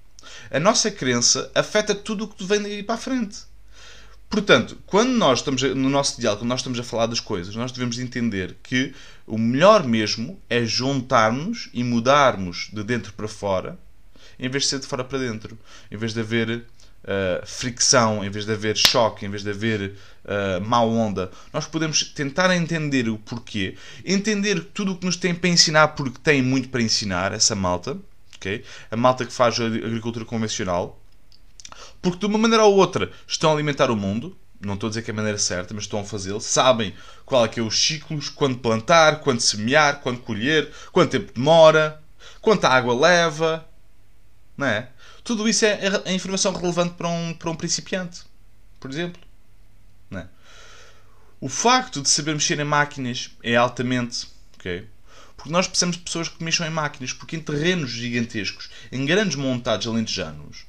A 0.50 0.58
nossa 0.58 0.90
crença 0.90 1.50
afeta 1.54 1.94
tudo 1.94 2.24
o 2.24 2.28
que 2.28 2.44
vem 2.44 2.60
daí 2.60 2.82
para 2.82 2.96
a 2.96 2.98
frente. 2.98 3.38
Portanto, 4.28 4.76
quando 4.86 5.10
nós 5.10 5.38
estamos 5.38 5.62
a, 5.62 5.68
no 5.68 5.88
nosso 5.88 6.20
diálogo, 6.20 6.42
quando 6.42 6.50
nós 6.50 6.60
estamos 6.60 6.78
a 6.78 6.82
falar 6.82 7.06
das 7.06 7.20
coisas, 7.20 7.54
nós 7.54 7.72
devemos 7.72 7.98
entender 7.98 8.56
que 8.62 8.92
o 9.26 9.38
melhor 9.38 9.84
mesmo 9.84 10.40
é 10.50 10.64
juntarmos 10.64 11.70
e 11.72 11.84
mudarmos 11.84 12.68
de 12.72 12.82
dentro 12.82 13.12
para 13.12 13.28
fora, 13.28 13.78
em 14.38 14.48
vez 14.48 14.64
de 14.64 14.70
ser 14.70 14.80
de 14.80 14.86
fora 14.86 15.04
para 15.04 15.18
dentro, 15.18 15.58
em 15.90 15.96
vez 15.96 16.12
de 16.12 16.20
haver 16.20 16.50
uh, 17.06 17.46
fricção, 17.46 18.24
em 18.24 18.28
vez 18.28 18.44
de 18.44 18.52
haver 18.52 18.76
choque, 18.76 19.24
em 19.24 19.30
vez 19.30 19.42
de 19.42 19.50
haver 19.50 19.94
uh, 20.24 20.60
má 20.60 20.82
onda. 20.82 21.30
Nós 21.52 21.66
podemos 21.66 22.02
tentar 22.02 22.54
entender 22.54 23.08
o 23.08 23.18
porquê, 23.18 23.76
entender 24.04 24.60
tudo 24.74 24.92
o 24.92 24.98
que 24.98 25.06
nos 25.06 25.16
tem 25.16 25.34
para 25.34 25.48
ensinar, 25.48 25.88
porque 25.88 26.18
tem 26.22 26.42
muito 26.42 26.68
para 26.68 26.82
ensinar, 26.82 27.32
essa 27.32 27.54
malta, 27.54 27.96
okay? 28.36 28.64
a 28.90 28.96
malta 28.96 29.24
que 29.24 29.32
faz 29.32 29.58
a 29.60 29.66
agricultura 29.66 30.24
convencional 30.24 31.00
porque 32.10 32.20
de 32.20 32.26
uma 32.26 32.38
maneira 32.38 32.64
ou 32.64 32.76
outra 32.76 33.10
estão 33.26 33.50
a 33.50 33.54
alimentar 33.54 33.90
o 33.90 33.96
mundo, 33.96 34.36
não 34.60 34.74
estou 34.74 34.86
a 34.86 34.90
dizer 34.90 35.02
que 35.02 35.10
é 35.10 35.12
a 35.12 35.16
maneira 35.16 35.38
certa, 35.38 35.74
mas 35.74 35.84
estão 35.84 36.00
a 36.00 36.04
fazê-lo, 36.04 36.40
sabem 36.40 36.94
qual 37.24 37.44
é 37.44 37.48
que 37.48 37.58
é 37.58 37.62
os 37.62 37.78
ciclos, 37.78 38.28
quando 38.28 38.58
plantar, 38.58 39.20
quando 39.20 39.40
semear, 39.40 40.00
quando 40.00 40.20
colher, 40.20 40.72
quanto 40.92 41.10
tempo 41.10 41.32
demora, 41.34 42.00
quanta 42.40 42.68
água 42.68 42.94
leva, 42.94 43.68
não 44.56 44.66
é? 44.66 44.88
Tudo 45.24 45.48
isso 45.48 45.64
é, 45.64 45.80
é 46.04 46.14
informação 46.14 46.52
relevante 46.52 46.94
para 46.94 47.08
um, 47.08 47.34
para 47.34 47.50
um 47.50 47.56
principiante, 47.56 48.22
por 48.78 48.88
exemplo. 48.88 49.20
Não 50.08 50.20
é? 50.20 50.28
O 51.40 51.48
facto 51.48 52.00
de 52.00 52.08
saber 52.08 52.32
mexer 52.32 52.58
em 52.60 52.64
máquinas 52.64 53.30
é 53.42 53.56
altamente, 53.56 54.28
ok? 54.54 54.88
Porque 55.36 55.50
nós 55.50 55.66
precisamos 55.66 55.96
de 55.96 56.02
pessoas 56.02 56.28
que 56.28 56.42
mexam 56.42 56.66
em 56.66 56.70
máquinas, 56.70 57.12
porque 57.12 57.36
em 57.36 57.40
terrenos 57.40 57.90
gigantescos, 57.90 58.70
em 58.90 59.04
grandes 59.04 59.36
montados 59.36 59.86
alentejanos, 59.86 60.64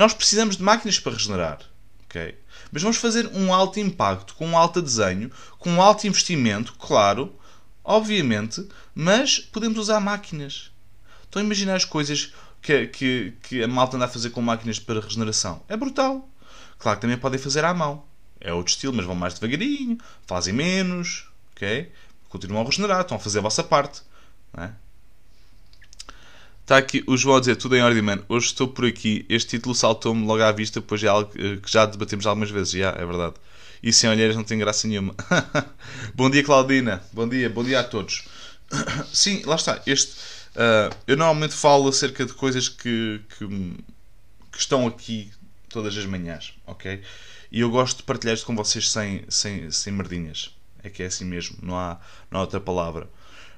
nós 0.00 0.14
precisamos 0.14 0.56
de 0.56 0.62
máquinas 0.62 0.98
para 0.98 1.12
regenerar. 1.12 1.58
Okay? 2.06 2.34
Mas 2.72 2.80
vamos 2.80 2.96
fazer 2.96 3.26
um 3.34 3.52
alto 3.52 3.78
impacto, 3.78 4.34
com 4.34 4.46
um 4.46 4.56
alto 4.56 4.80
desenho, 4.80 5.30
com 5.58 5.70
um 5.72 5.82
alto 5.82 6.06
investimento, 6.06 6.72
claro, 6.78 7.34
obviamente, 7.84 8.66
mas 8.94 9.40
podemos 9.40 9.78
usar 9.78 10.00
máquinas. 10.00 10.70
Estão 11.24 11.42
a 11.42 11.44
imaginar 11.44 11.74
as 11.74 11.84
coisas 11.84 12.32
que, 12.62 12.86
que, 12.86 13.34
que 13.42 13.62
a 13.62 13.68
malta 13.68 13.96
anda 13.96 14.06
a 14.06 14.08
fazer 14.08 14.30
com 14.30 14.40
máquinas 14.40 14.78
para 14.78 15.00
regeneração? 15.00 15.62
É 15.68 15.76
brutal. 15.76 16.26
Claro 16.78 16.96
que 16.96 17.02
também 17.02 17.18
podem 17.18 17.38
fazer 17.38 17.62
à 17.66 17.74
mão. 17.74 18.02
É 18.40 18.54
outro 18.54 18.72
estilo, 18.72 18.94
mas 18.94 19.04
vão 19.04 19.14
mais 19.14 19.34
devagarinho, 19.34 19.98
fazem 20.26 20.54
menos, 20.54 21.28
ok? 21.54 21.92
Continuam 22.30 22.62
a 22.62 22.64
regenerar, 22.64 23.02
estão 23.02 23.18
a 23.18 23.20
fazer 23.20 23.40
a 23.40 23.42
vossa 23.42 23.62
parte. 23.62 24.00
É? 24.56 24.70
Está 26.70 26.78
aqui 26.78 27.02
o 27.08 27.16
João 27.16 27.38
a 27.38 27.40
dizer 27.40 27.56
tudo 27.56 27.74
em 27.74 27.82
ordem, 27.82 28.00
mano. 28.00 28.24
Hoje 28.28 28.46
estou 28.46 28.68
por 28.68 28.84
aqui. 28.84 29.26
Este 29.28 29.56
título 29.56 29.74
saltou-me 29.74 30.24
logo 30.24 30.40
à 30.40 30.52
vista, 30.52 30.80
pois 30.80 31.02
é 31.02 31.08
algo 31.08 31.28
que 31.28 31.60
já 31.66 31.84
debatemos 31.84 32.24
algumas 32.28 32.48
vezes. 32.48 32.70
Já, 32.74 32.90
é 32.90 33.04
verdade. 33.04 33.34
E 33.82 33.92
sem 33.92 34.08
olheiras 34.08 34.36
não 34.36 34.44
tem 34.44 34.56
graça 34.56 34.86
nenhuma. 34.86 35.12
bom 36.14 36.30
dia, 36.30 36.44
Claudina. 36.44 37.02
Bom 37.12 37.28
dia, 37.28 37.50
bom 37.50 37.64
dia 37.64 37.80
a 37.80 37.82
todos. 37.82 38.22
Sim, 39.12 39.42
lá 39.46 39.56
está. 39.56 39.82
Este, 39.84 40.12
uh, 40.12 40.94
eu 41.08 41.16
normalmente 41.16 41.54
falo 41.54 41.88
acerca 41.88 42.24
de 42.24 42.34
coisas 42.34 42.68
que, 42.68 43.20
que, 43.36 43.48
que, 43.48 44.58
estão 44.60 44.86
aqui 44.86 45.28
todas 45.68 45.98
as 45.98 46.06
manhãs, 46.06 46.54
ok? 46.68 47.02
E 47.50 47.62
eu 47.62 47.70
gosto 47.70 47.96
de 47.96 48.02
partilhar 48.04 48.36
isto 48.36 48.46
com 48.46 48.54
vocês 48.54 48.88
sem, 48.88 49.24
sem, 49.28 49.72
sem 49.72 49.92
merdinhas. 49.92 50.54
É 50.84 50.88
que 50.88 51.02
é 51.02 51.06
assim 51.06 51.24
mesmo, 51.24 51.58
não 51.60 51.76
há, 51.76 51.98
não 52.30 52.38
há 52.38 52.42
outra 52.44 52.60
palavra. 52.60 53.10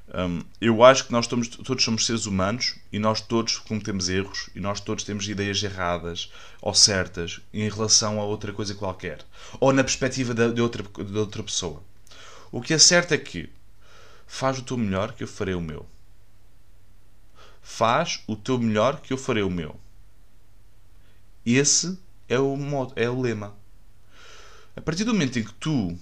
Um, 0.09 0.43
eu 0.61 0.85
acho 0.85 1.07
que 1.07 1.13
nós 1.13 1.27
todos, 1.27 1.49
todos 1.49 1.83
somos 1.83 2.05
seres 2.05 2.27
humanos 2.27 2.75
e 2.93 2.99
nós 2.99 3.21
todos 3.21 3.59
cometemos 3.59 4.09
erros 4.09 4.51
e 4.55 4.61
nós 4.61 4.79
todos 4.81 5.05
temos 5.05 5.27
ideias 5.27 5.63
erradas 5.63 6.31
ou 6.61 6.75
certas 6.75 7.41
em 7.53 7.69
relação 7.71 8.21
a 8.21 8.25
outra 8.25 8.53
coisa 8.53 8.75
qualquer 8.75 9.25
ou 9.59 9.73
na 9.73 9.83
perspectiva 9.83 10.35
de, 10.35 10.53
de, 10.53 10.61
outra, 10.61 10.83
de 10.83 11.17
outra 11.17 11.43
pessoa. 11.43 11.83
O 12.51 12.61
que 12.61 12.75
é 12.75 12.79
certo 12.79 13.13
é 13.13 13.19
que 13.19 13.49
faz 14.27 14.59
o 14.59 14.63
teu 14.63 14.77
melhor 14.77 15.13
que 15.13 15.23
eu 15.23 15.29
farei 15.29 15.55
o 15.55 15.61
meu. 15.61 15.87
Faz 17.63 18.23
o 18.27 18.37
teu 18.37 18.59
melhor 18.59 19.01
que 19.01 19.13
eu 19.13 19.17
farei 19.17 19.43
o 19.43 19.51
meu. 19.51 19.81
Esse 21.47 21.99
é 22.29 22.39
o 22.39 22.57
modo, 22.57 22.93
é 22.97 23.09
o 23.09 23.21
lema. 23.21 23.55
A 24.77 24.81
partir 24.81 25.05
do 25.05 25.15
momento 25.15 25.39
em 25.39 25.45
que 25.45 25.55
tu 25.55 25.99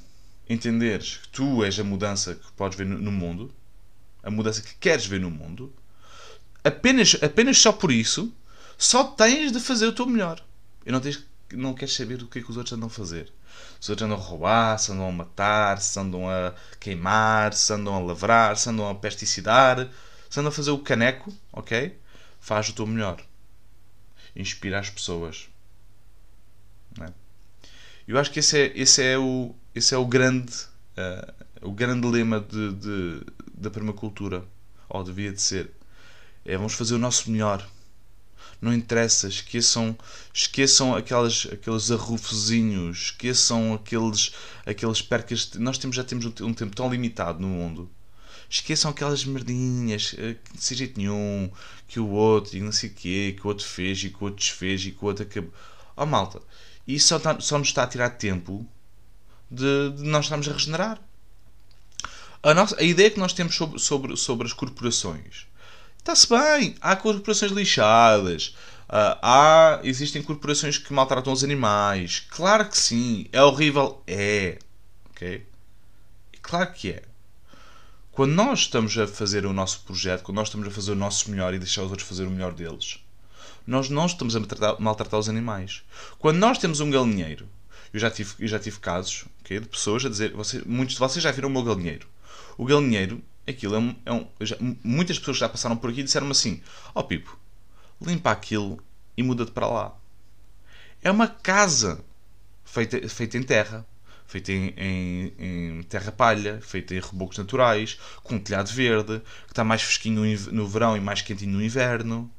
entenderes 0.48 1.18
que 1.18 1.28
tu 1.28 1.64
és 1.64 1.78
a 1.78 1.84
mudança 1.84 2.34
que 2.34 2.52
podes 2.52 2.76
ver 2.76 2.86
no 2.86 3.12
mundo, 3.12 3.54
a 4.22 4.30
mudança 4.30 4.62
que 4.62 4.74
queres 4.74 5.06
ver 5.06 5.20
no 5.20 5.30
mundo, 5.30 5.72
apenas, 6.64 7.16
apenas 7.22 7.58
só 7.58 7.72
por 7.72 7.90
isso, 7.90 8.32
só 8.76 9.04
tens 9.04 9.52
de 9.52 9.60
fazer 9.60 9.86
o 9.86 9.92
teu 9.92 10.06
melhor. 10.06 10.42
E 10.84 10.92
não, 10.92 11.00
tens, 11.00 11.24
não 11.52 11.74
queres 11.74 11.94
saber 11.94 12.22
o 12.22 12.26
que 12.26 12.38
é 12.38 12.42
que 12.42 12.50
os 12.50 12.56
outros 12.56 12.72
andam 12.72 12.88
a 12.88 12.90
fazer. 12.90 13.32
Os 13.80 13.88
outros 13.88 14.06
andam 14.06 14.18
a 14.18 14.20
roubar, 14.20 14.78
se 14.78 14.92
andam 14.92 15.08
a 15.08 15.12
matar, 15.12 15.80
se 15.80 15.98
andam 15.98 16.28
a 16.28 16.54
queimar, 16.78 17.52
se 17.54 17.72
andam 17.72 17.94
a 17.94 17.98
lavrar, 17.98 18.56
se 18.56 18.68
andam 18.68 18.88
a 18.88 18.94
pesticidar, 18.94 19.88
se 20.28 20.38
andam 20.38 20.50
a 20.50 20.54
fazer 20.54 20.70
o 20.70 20.78
caneco, 20.78 21.32
ok? 21.52 21.98
Faz 22.40 22.68
o 22.68 22.72
teu 22.72 22.86
melhor. 22.86 23.22
Inspira 24.36 24.78
as 24.78 24.90
pessoas. 24.90 25.48
É? 27.00 27.12
Eu 28.06 28.18
acho 28.18 28.30
que 28.30 28.40
esse 28.40 28.58
é, 28.58 28.72
esse 28.74 29.02
é, 29.02 29.18
o, 29.18 29.54
esse 29.74 29.94
é 29.94 29.98
o 29.98 30.06
grande 30.06 30.52
uh, 30.96 31.40
o 31.62 31.72
grande 31.72 32.06
lema 32.06 32.40
de, 32.40 32.72
de, 32.74 33.20
da 33.60 33.70
permacultura, 33.70 34.44
ou 34.88 35.04
devia 35.04 35.32
de 35.32 35.40
ser, 35.40 35.70
é 36.44 36.56
vamos 36.56 36.74
fazer 36.74 36.94
o 36.94 36.98
nosso 36.98 37.30
melhor. 37.30 37.66
Não 38.60 38.74
interessa, 38.74 39.28
esqueçam, 39.28 39.96
esqueçam 40.34 40.94
aquelas, 40.94 41.46
aqueles 41.50 41.90
arrufozinhos, 41.90 42.98
esqueçam 43.04 43.74
aqueles, 43.74 44.32
aqueles 44.66 45.00
percas. 45.00 45.52
Nós 45.54 45.78
temos, 45.78 45.96
já 45.96 46.04
temos 46.04 46.26
um, 46.26 46.32
um 46.46 46.54
tempo 46.54 46.74
tão 46.76 46.90
limitado 46.90 47.40
no 47.40 47.48
mundo 47.48 47.90
esqueçam 48.50 48.90
aquelas 48.90 49.24
merdinhas, 49.24 50.14
eh, 50.18 50.36
sem 50.58 50.76
jeito 50.76 50.98
nenhum, 50.98 51.50
que 51.86 52.00
o 52.00 52.08
outro 52.08 52.56
e 52.56 52.60
não 52.60 52.72
sei 52.72 52.90
o 52.90 52.92
quê, 52.92 53.36
que 53.38 53.46
o 53.46 53.48
outro 53.48 53.64
fez 53.64 54.02
e 54.02 54.10
que 54.10 54.16
o 54.16 54.24
outro 54.24 54.40
desfez 54.40 54.84
e 54.84 54.90
que 54.90 55.04
o 55.04 55.06
outro 55.06 55.22
acabou. 55.22 55.52
Oh 55.96 56.04
malta, 56.04 56.42
isso 56.86 57.08
só, 57.08 57.18
tá, 57.20 57.38
só 57.40 57.58
nos 57.58 57.68
está 57.68 57.84
a 57.84 57.86
tirar 57.86 58.10
tempo 58.10 58.66
de, 59.50 59.92
de 59.96 60.02
nós 60.02 60.24
estarmos 60.24 60.48
a 60.48 60.52
regenerar. 60.52 61.00
A, 62.42 62.54
nossa, 62.54 62.78
a 62.80 62.82
ideia 62.82 63.10
que 63.10 63.18
nós 63.18 63.32
temos 63.32 63.54
sobre, 63.54 63.78
sobre, 63.78 64.16
sobre 64.16 64.46
as 64.46 64.52
corporações 64.52 65.46
está-se 65.98 66.28
bem. 66.28 66.74
Há 66.80 66.96
corporações 66.96 67.52
lixadas. 67.52 68.54
Uh, 68.88 69.16
há, 69.22 69.80
existem 69.84 70.22
corporações 70.22 70.78
que 70.78 70.92
maltratam 70.92 71.32
os 71.32 71.44
animais. 71.44 72.26
Claro 72.30 72.68
que 72.68 72.78
sim. 72.78 73.26
É 73.32 73.42
horrível? 73.42 74.02
É. 74.06 74.58
Ok? 75.10 75.46
Claro 76.42 76.72
que 76.72 76.92
é. 76.92 77.02
Quando 78.10 78.32
nós 78.32 78.60
estamos 78.60 78.96
a 78.98 79.06
fazer 79.06 79.46
o 79.46 79.52
nosso 79.52 79.80
projeto, 79.80 80.22
quando 80.24 80.36
nós 80.36 80.48
estamos 80.48 80.66
a 80.66 80.70
fazer 80.70 80.92
o 80.92 80.96
nosso 80.96 81.30
melhor 81.30 81.54
e 81.54 81.58
deixar 81.58 81.82
os 81.82 81.90
outros 81.90 82.08
fazer 82.08 82.26
o 82.26 82.30
melhor 82.30 82.52
deles, 82.52 82.98
nós 83.66 83.88
não 83.88 84.06
estamos 84.06 84.34
a 84.34 84.40
maltratar, 84.40 84.80
maltratar 84.80 85.20
os 85.20 85.28
animais. 85.28 85.82
Quando 86.18 86.38
nós 86.38 86.58
temos 86.58 86.80
um 86.80 86.90
galinheiro, 86.90 87.46
eu 87.92 88.00
já 88.00 88.10
tive, 88.10 88.34
eu 88.38 88.48
já 88.48 88.58
tive 88.58 88.78
casos 88.78 89.24
okay, 89.40 89.60
de 89.60 89.68
pessoas 89.68 90.04
a 90.04 90.08
dizer, 90.08 90.32
você, 90.32 90.62
muitos 90.66 90.94
de 90.94 91.00
vocês 91.00 91.22
já 91.22 91.30
viram 91.30 91.48
o 91.48 91.52
meu 91.52 91.62
galinheiro. 91.62 92.06
O 92.56 92.64
galinheiro, 92.64 93.22
aquilo 93.46 93.74
é 93.74 93.78
um. 93.78 93.96
É 94.04 94.12
um 94.12 94.26
já, 94.40 94.56
muitas 94.82 95.18
pessoas 95.18 95.38
já 95.38 95.48
passaram 95.48 95.76
por 95.76 95.90
aqui 95.90 96.00
e 96.00 96.04
disseram-me 96.04 96.32
assim: 96.32 96.62
Ó 96.94 97.00
oh, 97.00 97.04
Pipo, 97.04 97.38
limpa 98.00 98.30
aquilo 98.30 98.82
e 99.16 99.22
muda-te 99.22 99.50
para 99.50 99.66
lá. 99.66 99.96
É 101.02 101.10
uma 101.10 101.28
casa 101.28 102.04
feita, 102.64 103.08
feita 103.08 103.36
em 103.38 103.42
terra, 103.42 103.86
feita 104.26 104.52
em, 104.52 104.74
em, 104.76 105.34
em, 105.38 105.82
terra 105.82 106.12
palha, 106.12 106.60
feita 106.60 106.94
em 106.94 107.00
rebocos 107.00 107.38
naturais, 107.38 107.98
com 108.22 108.36
um 108.36 108.38
telhado 108.38 108.70
verde, 108.70 109.20
que 109.46 109.52
está 109.52 109.64
mais 109.64 109.82
fresquinho 109.82 110.22
no 110.52 110.68
verão 110.68 110.96
e 110.96 111.00
mais 111.00 111.22
quentinho 111.22 111.52
no 111.52 111.62
inverno. 111.62 112.30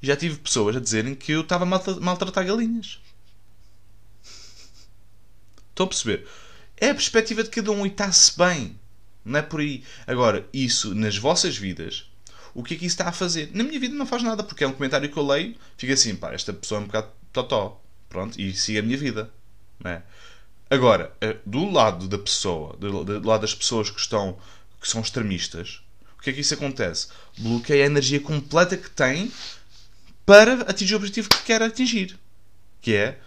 E 0.00 0.06
já 0.06 0.16
tive 0.16 0.36
pessoas 0.38 0.76
a 0.76 0.80
dizerem 0.80 1.14
que 1.14 1.32
eu 1.32 1.40
estava 1.40 1.64
a 1.64 2.00
maltratar 2.00 2.46
galinhas. 2.46 3.00
Estão 5.70 5.84
a 5.84 5.88
perceber? 5.88 6.26
É 6.76 6.90
a 6.90 6.94
perspectiva 6.94 7.42
de 7.42 7.50
cada 7.50 7.70
um 7.72 7.86
e 7.86 7.88
está-se 7.88 8.36
bem. 8.36 8.78
Não 9.24 9.38
é 9.38 9.42
por 9.42 9.60
aí. 9.60 9.82
Agora, 10.06 10.46
isso 10.52 10.94
nas 10.94 11.16
vossas 11.16 11.56
vidas, 11.56 12.10
o 12.54 12.62
que 12.62 12.74
é 12.74 12.76
que 12.76 12.86
isso 12.86 12.94
está 12.94 13.08
a 13.08 13.12
fazer? 13.12 13.50
Na 13.52 13.64
minha 13.64 13.80
vida 13.80 13.94
não 13.94 14.06
faz 14.06 14.22
nada, 14.22 14.42
porque 14.42 14.64
é 14.64 14.68
um 14.68 14.72
comentário 14.72 15.10
que 15.10 15.16
eu 15.16 15.26
leio, 15.26 15.54
fica 15.76 15.92
assim, 15.92 16.14
pá, 16.14 16.32
esta 16.32 16.52
pessoa 16.52 16.80
é 16.80 16.84
um 16.84 16.86
bocado 16.86 17.08
totó. 17.32 17.82
Pronto, 18.08 18.40
e 18.40 18.54
siga 18.54 18.80
a 18.80 18.82
minha 18.82 18.96
vida. 18.96 19.30
Não 19.82 19.90
é? 19.90 20.02
Agora, 20.70 21.12
eh, 21.20 21.36
do 21.44 21.70
lado 21.70 22.08
da 22.08 22.18
pessoa, 22.18 22.76
do, 22.76 23.26
lado 23.26 23.40
das 23.40 23.54
pessoas 23.54 23.90
que 23.90 24.00
estão 24.00 24.38
que 24.80 24.88
são 24.88 25.00
extremistas, 25.00 25.80
o 26.18 26.22
que 26.22 26.30
é 26.30 26.32
que 26.32 26.40
isso 26.40 26.54
acontece? 26.54 27.08
Bloqueia 27.38 27.84
a 27.84 27.86
energia 27.86 28.20
completa 28.20 28.76
que 28.76 28.90
tem 28.90 29.32
para 30.24 30.62
atingir 30.62 30.94
o 30.94 30.96
objetivo 30.96 31.28
que 31.28 31.42
quer 31.42 31.62
atingir. 31.62 32.18
Que 32.80 32.94
é 32.94 33.20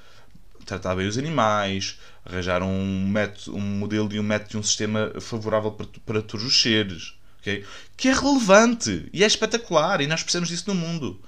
tratar 0.66 0.96
bem 0.96 1.08
os 1.08 1.18
animais, 1.18 2.00
arranjar 2.26 2.62
um, 2.62 3.08
método, 3.08 3.58
um 3.58 3.62
modelo 3.62 4.14
e 4.14 4.20
um 4.20 4.24
método 4.24 4.58
e 4.58 4.60
um 4.60 4.64
sistema 4.64 5.14
favorável 5.20 5.72
para, 5.72 5.88
para 6.06 6.22
todos 6.22 6.46
os 6.46 6.62
seres. 6.62 7.14
Okay? 7.40 7.66
Que 7.96 8.10
é 8.10 8.14
relevante 8.14 9.10
e 9.14 9.24
é 9.24 9.28
espetacular 9.28 10.02
e 10.02 10.08
nós 10.08 10.22
precisamos 10.22 10.50
disso 10.50 10.66
no 10.68 10.76
mundo. 10.76 11.22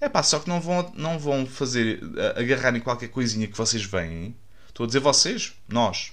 É 0.00 0.08
pá, 0.08 0.22
só 0.22 0.38
que 0.38 0.48
não 0.48 0.60
vão, 0.60 0.92
não 0.94 1.18
vão 1.18 1.46
fazer 1.46 2.00
agarrarem 2.36 2.80
qualquer 2.80 3.08
coisinha 3.08 3.46
que 3.46 3.56
vocês 3.56 3.84
veem. 3.84 4.36
Estou 4.68 4.84
a 4.84 4.86
dizer 4.86 5.00
vocês, 5.00 5.54
nós. 5.68 6.12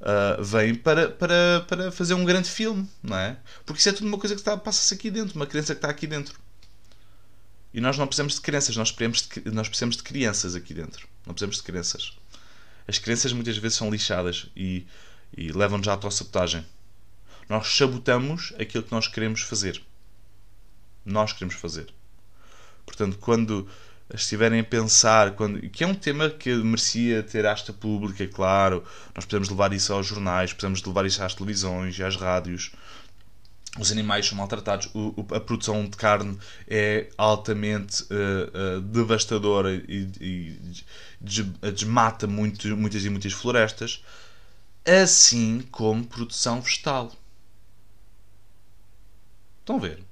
Uh, 0.00 0.42
vêm 0.42 0.74
para, 0.74 1.08
para, 1.08 1.64
para 1.66 1.92
fazer 1.92 2.14
um 2.14 2.24
grande 2.24 2.50
filme, 2.50 2.88
não 3.02 3.16
é? 3.16 3.38
Porque 3.64 3.78
isso 3.78 3.88
é 3.88 3.92
tudo 3.92 4.06
uma 4.06 4.18
coisa 4.18 4.34
que 4.34 4.42
passa-se 4.42 4.92
aqui 4.92 5.10
dentro, 5.10 5.36
uma 5.36 5.46
criança 5.46 5.74
que 5.74 5.78
está 5.78 5.88
aqui 5.88 6.06
dentro. 6.06 6.38
E 7.72 7.80
nós 7.80 7.98
não 7.98 8.06
precisamos 8.06 8.34
de 8.34 8.40
crianças, 8.40 8.76
nós 8.76 8.92
precisamos 8.92 9.28
de, 9.28 9.50
nós 9.50 9.68
precisamos 9.68 9.96
de 9.96 10.02
crianças 10.02 10.54
aqui 10.54 10.72
dentro. 10.72 11.08
Não 11.26 11.34
precisamos 11.34 11.56
de 11.56 11.62
crianças 11.62 12.16
as 12.86 12.98
crenças 12.98 13.32
muitas 13.32 13.56
vezes 13.56 13.78
são 13.78 13.90
lixadas 13.90 14.46
e, 14.54 14.86
e 15.36 15.50
levam-nos 15.52 15.88
à 15.88 15.92
autossabotagem. 15.92 16.64
Nós 17.48 17.68
sabotamos 17.68 18.52
aquilo 18.58 18.84
que 18.84 18.92
nós 18.92 19.08
queremos 19.08 19.40
fazer. 19.42 19.82
Nós 21.04 21.32
queremos 21.32 21.54
fazer. 21.54 21.92
Portanto, 22.84 23.18
quando 23.18 23.66
estiverem 24.12 24.60
a 24.60 24.64
pensar, 24.64 25.32
quando, 25.32 25.60
que 25.70 25.82
é 25.82 25.86
um 25.86 25.94
tema 25.94 26.28
que 26.28 26.54
merecia 26.54 27.22
ter 27.22 27.46
asta 27.46 27.72
pública, 27.72 28.26
claro, 28.28 28.84
nós 29.14 29.24
podemos 29.24 29.48
levar 29.48 29.72
isso 29.72 29.92
aos 29.92 30.06
jornais, 30.06 30.52
podemos 30.52 30.82
levar 30.82 31.06
isso 31.06 31.22
às 31.22 31.34
televisões 31.34 31.98
e 31.98 32.04
às 32.04 32.16
rádios, 32.16 32.72
os 33.78 33.90
animais 33.90 34.26
são 34.26 34.38
maltratados, 34.38 34.88
o, 34.94 35.26
a 35.34 35.40
produção 35.40 35.84
de 35.84 35.96
carne 35.96 36.38
é 36.68 37.08
altamente 37.18 38.04
uh, 38.04 38.78
uh, 38.78 38.80
devastadora 38.80 39.74
e, 39.74 40.08
e 40.20 40.58
desmata 41.72 42.26
muito, 42.26 42.68
muitas 42.76 43.04
e 43.04 43.10
muitas 43.10 43.32
florestas, 43.32 44.04
assim 44.86 45.66
como 45.72 46.04
produção 46.04 46.60
vegetal. 46.60 47.12
Estão 49.60 49.76
a 49.76 49.80
ver? 49.80 50.04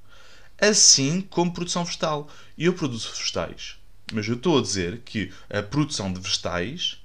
Assim 0.60 1.20
como 1.20 1.52
produção 1.52 1.84
vegetal. 1.84 2.28
E 2.56 2.64
eu 2.64 2.72
produzo 2.72 3.12
vegetais. 3.12 3.76
Mas 4.12 4.26
eu 4.26 4.34
estou 4.34 4.58
a 4.58 4.62
dizer 4.62 5.02
que 5.04 5.32
a 5.48 5.62
produção 5.62 6.12
de 6.12 6.20
vegetais 6.20 6.98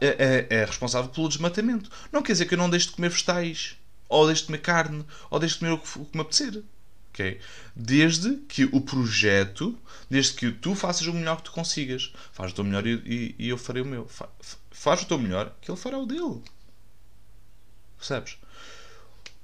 é, 0.00 0.06
é, 0.06 0.46
é 0.50 0.64
responsável 0.64 1.10
pelo 1.10 1.28
desmatamento. 1.28 1.90
Não 2.10 2.22
quer 2.22 2.32
dizer 2.32 2.46
que 2.46 2.54
eu 2.54 2.58
não 2.58 2.68
deixe 2.68 2.88
de 2.88 2.92
comer 2.92 3.10
vegetais 3.10 3.76
ou 4.12 4.26
deixe 4.26 4.42
de 4.42 4.46
comer 4.46 4.58
carne, 4.58 5.04
ou 5.30 5.38
deixe 5.38 5.54
de 5.54 5.60
comer 5.60 5.72
o 5.72 5.78
que, 5.78 5.98
o 5.98 6.04
que 6.04 6.16
me 6.16 6.22
apetecer. 6.22 6.62
Okay? 7.12 7.40
Desde 7.76 8.36
que 8.48 8.64
o 8.64 8.80
projeto, 8.80 9.78
desde 10.08 10.34
que 10.34 10.50
tu 10.50 10.74
faças 10.74 11.06
o 11.06 11.12
melhor 11.12 11.36
que 11.36 11.44
tu 11.44 11.52
consigas. 11.52 12.12
Faz 12.32 12.52
o 12.52 12.54
teu 12.54 12.64
melhor 12.64 12.86
e, 12.86 12.94
e, 13.04 13.34
e 13.38 13.48
eu 13.48 13.58
farei 13.58 13.82
o 13.82 13.86
meu. 13.86 14.06
Fa, 14.08 14.28
faz 14.70 15.02
o 15.02 15.06
teu 15.06 15.18
melhor 15.18 15.54
que 15.60 15.70
ele 15.70 15.78
fará 15.78 15.98
o 15.98 16.06
dele. 16.06 16.42
Percebes? 17.98 18.38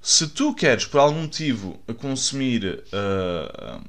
Se 0.00 0.28
tu 0.28 0.54
queres, 0.54 0.87
por 0.87 0.98
algum 0.98 1.22
motivo, 1.22 1.78
consumir 1.98 2.84
uh, 2.92 3.82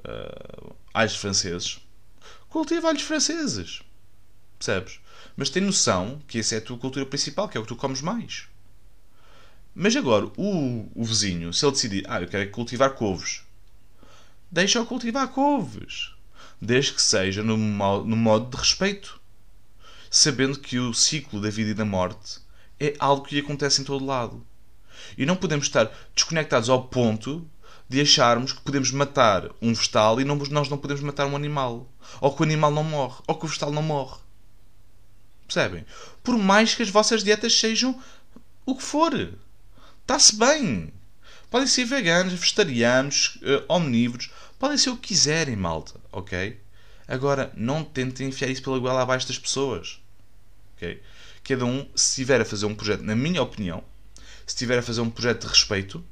uh, 0.00 0.76
alhos 0.92 1.16
franceses, 1.16 1.78
cultiva 2.48 2.88
alhos 2.88 3.02
franceses. 3.02 3.82
Percebes? 4.58 5.00
Mas 5.36 5.50
tem 5.50 5.62
noção 5.62 6.20
que 6.26 6.38
essa 6.38 6.54
é 6.54 6.58
a 6.58 6.62
tua 6.62 6.78
cultura 6.78 7.06
principal, 7.06 7.48
que 7.48 7.56
é 7.56 7.60
o 7.60 7.62
que 7.62 7.68
tu 7.68 7.76
comes 7.76 8.00
mais. 8.00 8.48
Mas 9.78 9.94
agora, 9.94 10.24
o, 10.38 10.90
o 10.94 11.04
vizinho, 11.04 11.52
se 11.52 11.62
ele 11.62 11.72
decidir, 11.72 12.04
ah, 12.08 12.22
eu 12.22 12.26
quero 12.26 12.50
cultivar 12.50 12.94
couves, 12.94 13.42
deixa-o 14.50 14.86
cultivar 14.86 15.28
couves. 15.28 16.14
Desde 16.58 16.94
que 16.94 17.02
seja 17.02 17.42
no, 17.42 17.58
no 17.58 18.16
modo 18.16 18.48
de 18.48 18.56
respeito. 18.56 19.20
Sabendo 20.10 20.58
que 20.58 20.78
o 20.78 20.94
ciclo 20.94 21.42
da 21.42 21.50
vida 21.50 21.72
e 21.72 21.74
da 21.74 21.84
morte 21.84 22.40
é 22.80 22.94
algo 22.98 23.26
que 23.26 23.38
acontece 23.38 23.82
em 23.82 23.84
todo 23.84 24.06
lado. 24.06 24.46
E 25.18 25.26
não 25.26 25.36
podemos 25.36 25.66
estar 25.66 25.92
desconectados 26.14 26.70
ao 26.70 26.84
ponto 26.84 27.46
de 27.86 28.00
acharmos 28.00 28.54
que 28.54 28.62
podemos 28.62 28.90
matar 28.90 29.50
um 29.60 29.74
vegetal 29.74 30.18
e 30.18 30.24
não, 30.24 30.36
nós 30.36 30.70
não 30.70 30.78
podemos 30.78 31.02
matar 31.02 31.26
um 31.26 31.36
animal. 31.36 31.86
Ou 32.18 32.34
que 32.34 32.40
o 32.40 32.44
animal 32.44 32.70
não 32.70 32.82
morre. 32.82 33.22
Ou 33.26 33.34
que 33.34 33.44
o 33.44 33.48
vegetal 33.48 33.70
não 33.70 33.82
morre. 33.82 34.16
Percebem? 35.46 35.84
Por 36.24 36.38
mais 36.38 36.74
que 36.74 36.82
as 36.82 36.88
vossas 36.88 37.22
dietas 37.22 37.52
sejam 37.52 38.00
o 38.64 38.74
que 38.74 38.82
for. 38.82 39.12
Está-se 40.06 40.36
bem. 40.36 40.92
Podem 41.50 41.66
ser 41.66 41.84
veganos, 41.84 42.32
vegetarianos, 42.32 43.40
uh, 43.42 43.64
omnívoros. 43.68 44.30
Podem 44.56 44.78
ser 44.78 44.90
o 44.90 44.96
que 44.96 45.08
quiserem, 45.08 45.56
malta. 45.56 45.98
Ok? 46.12 46.60
Agora, 47.08 47.52
não 47.56 47.82
tentem 47.82 48.28
enfiar 48.28 48.48
isso 48.48 48.62
pela 48.62 48.78
goela 48.78 49.02
abaixo 49.02 49.26
das 49.26 49.36
pessoas. 49.36 50.00
Ok? 50.76 51.02
Cada 51.42 51.64
um, 51.64 51.88
se 51.96 52.10
estiver 52.10 52.40
a 52.40 52.44
fazer 52.44 52.66
um 52.66 52.74
projeto, 52.76 53.02
na 53.02 53.16
minha 53.16 53.42
opinião, 53.42 53.82
se 54.46 54.54
estiver 54.54 54.78
a 54.78 54.82
fazer 54.82 55.00
um 55.00 55.10
projeto 55.10 55.40
de 55.40 55.48
respeito, 55.48 56.04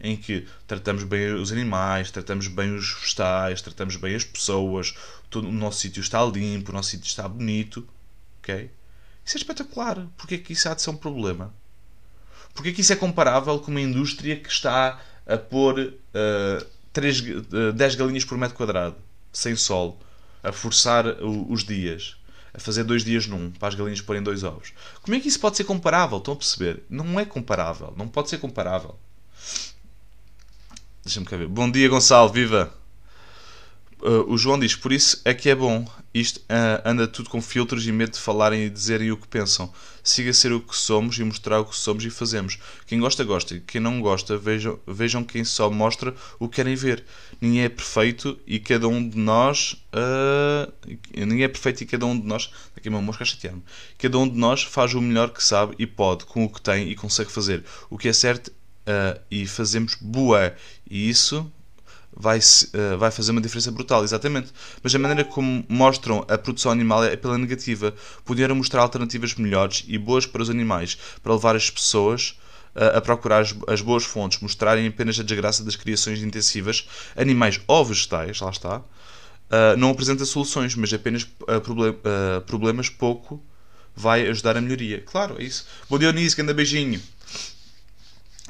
em 0.00 0.16
que 0.16 0.46
tratamos 0.66 1.04
bem 1.04 1.34
os 1.34 1.52
animais, 1.52 2.10
tratamos 2.10 2.48
bem 2.48 2.74
os 2.74 2.90
vegetais, 3.02 3.60
tratamos 3.60 3.96
bem 3.96 4.14
as 4.14 4.24
pessoas, 4.24 4.94
todo, 5.28 5.46
o 5.46 5.52
nosso 5.52 5.80
sítio 5.80 6.00
está 6.00 6.24
limpo, 6.24 6.70
o 6.70 6.74
nosso 6.74 6.88
sítio 6.88 7.06
está 7.06 7.28
bonito, 7.28 7.86
ok? 8.38 8.70
Isso 9.26 9.36
é 9.36 9.40
espetacular. 9.40 10.06
Porquê 10.16 10.38
que 10.38 10.54
isso 10.54 10.70
há 10.70 10.74
de 10.74 10.80
ser 10.80 10.88
um 10.88 10.96
problema? 10.96 11.54
Porquê 12.54 12.72
que 12.72 12.80
isso 12.80 12.92
é 12.92 12.96
comparável 12.96 13.58
com 13.58 13.70
uma 13.70 13.80
indústria 13.80 14.36
que 14.36 14.48
está 14.48 15.00
a 15.26 15.36
pôr 15.36 15.78
uh, 15.78 16.66
3, 16.92 17.20
uh, 17.20 17.72
10 17.74 17.94
galinhas 17.94 18.24
por 18.24 18.36
metro 18.36 18.56
quadrado, 18.56 18.96
sem 19.32 19.54
sol, 19.54 19.98
a 20.42 20.52
forçar 20.52 21.06
o, 21.22 21.50
os 21.52 21.64
dias, 21.64 22.16
a 22.52 22.58
fazer 22.58 22.84
dois 22.84 23.04
dias 23.04 23.26
num, 23.26 23.50
para 23.50 23.68
as 23.68 23.74
galinhas 23.74 24.00
porem 24.00 24.22
dois 24.22 24.42
ovos? 24.42 24.72
Como 25.02 25.16
é 25.16 25.20
que 25.20 25.28
isso 25.28 25.40
pode 25.40 25.56
ser 25.56 25.64
comparável? 25.64 26.18
Estão 26.18 26.34
a 26.34 26.36
perceber? 26.36 26.82
Não 26.90 27.18
é 27.18 27.24
comparável. 27.24 27.94
Não 27.96 28.08
pode 28.08 28.28
ser 28.28 28.38
comparável. 28.38 28.96
Deixa-me 31.04 31.26
cá 31.26 31.36
ver. 31.36 31.48
Bom 31.48 31.70
dia, 31.70 31.88
Gonçalo. 31.88 32.28
Viva! 32.28 32.79
Uh, 34.02 34.32
o 34.32 34.38
João 34.38 34.58
diz: 34.58 34.74
Por 34.74 34.92
isso 34.92 35.20
é 35.24 35.34
que 35.34 35.48
é 35.48 35.54
bom. 35.54 35.86
Isto 36.12 36.38
uh, 36.38 36.82
anda 36.84 37.06
tudo 37.06 37.30
com 37.30 37.40
filtros 37.40 37.86
e 37.86 37.92
medo 37.92 38.12
de 38.12 38.18
falarem 38.18 38.64
e 38.64 38.70
dizerem 38.70 39.12
o 39.12 39.16
que 39.16 39.28
pensam. 39.28 39.72
Siga 40.02 40.30
a 40.30 40.34
ser 40.34 40.52
o 40.52 40.60
que 40.60 40.76
somos 40.76 41.18
e 41.18 41.24
mostrar 41.24 41.60
o 41.60 41.64
que 41.64 41.76
somos 41.76 42.04
e 42.04 42.10
fazemos. 42.10 42.58
Quem 42.86 42.98
gosta, 42.98 43.22
gosta. 43.22 43.60
Quem 43.66 43.80
não 43.80 44.00
gosta, 44.00 44.36
vejam, 44.36 44.80
vejam 44.86 45.22
quem 45.22 45.44
só 45.44 45.70
mostra 45.70 46.14
o 46.38 46.48
que 46.48 46.56
querem 46.56 46.74
ver. 46.74 47.04
Ninguém 47.40 47.64
é 47.64 47.68
perfeito 47.68 48.38
e 48.46 48.58
cada 48.58 48.88
um 48.88 49.06
de 49.06 49.18
nós. 49.18 49.74
Uh, 49.94 50.72
ninguém 51.14 51.44
é 51.44 51.48
perfeito 51.48 51.82
e 51.82 51.86
cada 51.86 52.06
um 52.06 52.18
de 52.18 52.26
nós. 52.26 52.50
Aqui 52.76 52.88
uma 52.88 53.02
mosca 53.02 53.24
chateando. 53.24 53.62
Cada 53.98 54.18
um 54.18 54.28
de 54.28 54.36
nós 54.36 54.62
faz 54.62 54.94
o 54.94 55.00
melhor 55.00 55.30
que 55.30 55.44
sabe 55.44 55.74
e 55.78 55.86
pode, 55.86 56.24
com 56.24 56.44
o 56.44 56.48
que 56.48 56.60
tem 56.60 56.88
e 56.88 56.96
consegue 56.96 57.30
fazer. 57.30 57.62
O 57.90 57.98
que 57.98 58.08
é 58.08 58.12
certo 58.12 58.48
uh, 58.48 59.20
e 59.30 59.46
fazemos 59.46 59.94
boa. 60.00 60.54
E 60.90 61.08
isso 61.08 61.50
vai, 62.12 62.38
uh, 62.38 62.98
vai 62.98 63.10
fazer 63.10 63.32
uma 63.32 63.40
diferença 63.40 63.70
brutal, 63.70 64.04
exatamente. 64.04 64.52
Mas 64.82 64.94
a 64.94 64.98
maneira 64.98 65.24
como 65.24 65.64
mostram 65.68 66.24
a 66.28 66.36
produção 66.36 66.72
animal 66.72 67.04
é 67.04 67.16
pela 67.16 67.38
negativa. 67.38 67.94
Podiam 68.24 68.54
mostrar 68.54 68.82
alternativas 68.82 69.34
melhores 69.34 69.84
e 69.86 69.96
boas 69.96 70.26
para 70.26 70.42
os 70.42 70.50
animais, 70.50 70.98
para 71.22 71.32
levar 71.32 71.56
as 71.56 71.70
pessoas 71.70 72.38
uh, 72.74 72.96
a 72.96 73.00
procurar 73.00 73.40
as, 73.40 73.54
as, 73.66 73.80
boas 73.80 74.04
fontes, 74.04 74.40
mostrarem 74.40 74.86
apenas 74.86 75.18
a 75.18 75.22
desgraça 75.22 75.64
das 75.64 75.76
criações 75.76 76.22
intensivas, 76.22 76.88
animais 77.16 77.60
ou 77.66 77.84
vegetais, 77.84 78.40
lá 78.40 78.50
está. 78.50 78.78
Uh, 78.78 79.76
não 79.76 79.90
apresenta 79.90 80.24
soluções, 80.24 80.74
mas 80.76 80.92
apenas 80.92 81.24
problem 81.64 81.96
problemas 82.46 82.88
pouco 82.88 83.42
vai 83.94 84.26
ajudar 84.28 84.56
a 84.56 84.60
melhoria. 84.60 85.00
Claro, 85.00 85.36
é 85.40 85.44
isso. 85.44 85.66
Bom 85.88 85.98
Dionísio, 85.98 86.36
que 86.36 86.42
anda 86.42 86.54
beijinho. 86.54 87.00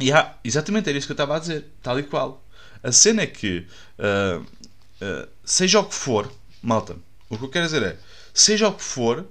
Yeah, 0.01 0.35
exatamente, 0.45 0.89
era 0.89 0.97
isso 0.97 1.07
que 1.07 1.13
eu 1.13 1.15
estava 1.15 1.37
a 1.37 1.39
dizer, 1.39 1.67
tal 1.83 1.99
e 1.99 2.03
qual. 2.03 2.43
A 2.83 2.93
cena 2.93 3.23
é 3.23 3.27
que, 3.27 3.67
uh, 3.99 4.41
uh, 4.41 5.29
seja 5.45 5.81
o 5.81 5.85
que 5.85 5.95
for, 5.95 6.33
malta, 6.63 6.97
o 7.29 7.37
que 7.37 7.45
eu 7.45 7.49
quero 7.49 7.67
dizer 7.67 7.83
é, 7.83 7.99
seja 8.33 8.69
o 8.69 8.75
que 8.75 8.83
for, 8.83 9.27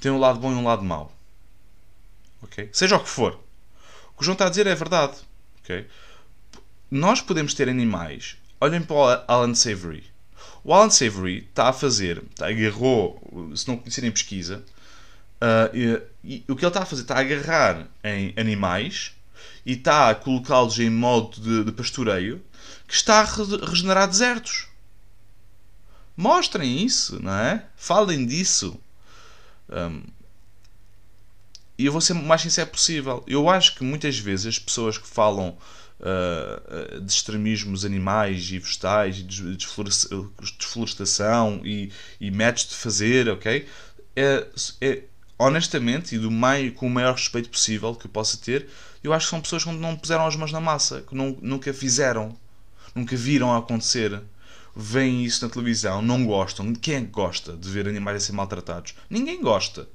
tem 0.00 0.10
um 0.10 0.18
lado 0.18 0.38
bom 0.38 0.50
e 0.50 0.54
um 0.54 0.64
lado 0.64 0.82
mau. 0.82 1.12
Ok? 2.42 2.68
Seja 2.72 2.96
o 2.96 3.00
que 3.00 3.08
for. 3.08 3.32
O 4.12 4.16
que 4.16 4.22
o 4.22 4.24
João 4.24 4.32
está 4.32 4.46
a 4.46 4.50
dizer 4.50 4.66
é 4.66 4.74
verdade. 4.74 5.16
Ok? 5.62 5.86
Nós 6.90 7.20
podemos 7.20 7.54
ter 7.54 7.68
animais. 7.68 8.36
Olhem 8.60 8.82
para 8.82 8.96
o 8.96 9.08
Alan 9.28 9.54
Savory. 9.54 10.04
O 10.64 10.74
Alan 10.74 10.90
Savory 10.90 11.46
está 11.48 11.68
a 11.68 11.72
fazer, 11.72 12.22
está, 12.30 12.48
agarrou, 12.48 13.52
se 13.54 13.66
não 13.68 13.76
conhecerem 13.76 14.10
pesquisa, 14.10 14.62
uh, 15.40 15.74
e, 15.74 16.02
e, 16.22 16.44
o 16.48 16.56
que 16.56 16.64
ele 16.64 16.68
está 16.68 16.82
a 16.82 16.86
fazer 16.86 17.02
está 17.02 17.16
a 17.16 17.20
agarrar 17.20 17.86
em 18.04 18.34
animais 18.36 19.12
e 19.64 19.72
está 19.72 20.10
a 20.10 20.14
colocá-los 20.14 20.78
em 20.78 20.90
modo 20.90 21.40
de, 21.40 21.64
de 21.64 21.72
pastoreio 21.72 22.42
que 22.90 22.96
está 22.96 23.20
a 23.20 23.24
regenerar 23.24 24.08
desertos. 24.08 24.66
Mostrem 26.16 26.84
isso, 26.84 27.22
não 27.22 27.32
é? 27.32 27.64
Falem 27.76 28.26
disso. 28.26 28.76
Um, 29.68 30.02
e 31.78 31.86
eu 31.86 31.92
vou 31.92 32.00
ser 32.00 32.14
o 32.14 32.16
mais 32.16 32.42
sincero 32.42 32.68
possível. 32.68 33.22
Eu 33.28 33.48
acho 33.48 33.76
que 33.76 33.84
muitas 33.84 34.18
vezes 34.18 34.46
as 34.46 34.58
pessoas 34.58 34.98
que 34.98 35.06
falam 35.06 35.56
uh, 36.00 37.00
de 37.00 37.12
extremismos 37.12 37.84
animais 37.84 38.50
e 38.50 38.58
vegetais 38.58 39.18
e 39.18 39.22
de 39.22 39.56
desflorestação 39.56 41.60
e, 41.64 41.92
e 42.20 42.28
métodos 42.28 42.70
de 42.70 42.74
fazer, 42.74 43.28
ok? 43.28 43.68
É, 44.16 44.46
é, 44.80 45.04
honestamente 45.38 46.16
e 46.16 46.18
do 46.18 46.28
com 46.74 46.88
o 46.88 46.90
maior 46.90 47.14
respeito 47.14 47.50
possível 47.50 47.94
que 47.94 48.06
eu 48.06 48.10
possa 48.10 48.36
ter, 48.36 48.68
eu 49.02 49.12
acho 49.12 49.26
que 49.26 49.30
são 49.30 49.40
pessoas 49.40 49.62
que 49.62 49.70
não 49.70 49.96
puseram 49.96 50.26
as 50.26 50.34
mãos 50.34 50.50
na 50.50 50.60
massa, 50.60 51.02
que 51.02 51.14
não, 51.14 51.38
nunca 51.40 51.72
fizeram 51.72 52.36
nunca 52.94 53.16
viram 53.16 53.54
acontecer, 53.56 54.20
veem 54.74 55.24
isso 55.24 55.44
na 55.44 55.52
televisão, 55.52 56.02
não 56.02 56.24
gostam. 56.24 56.74
Quem 56.74 56.94
é 56.94 57.00
que 57.00 57.06
gosta 57.06 57.56
de 57.56 57.68
ver 57.68 57.88
animais 57.88 58.16
a 58.16 58.26
ser 58.26 58.32
maltratados? 58.32 58.94
Ninguém 59.08 59.40
gosta. 59.40 59.88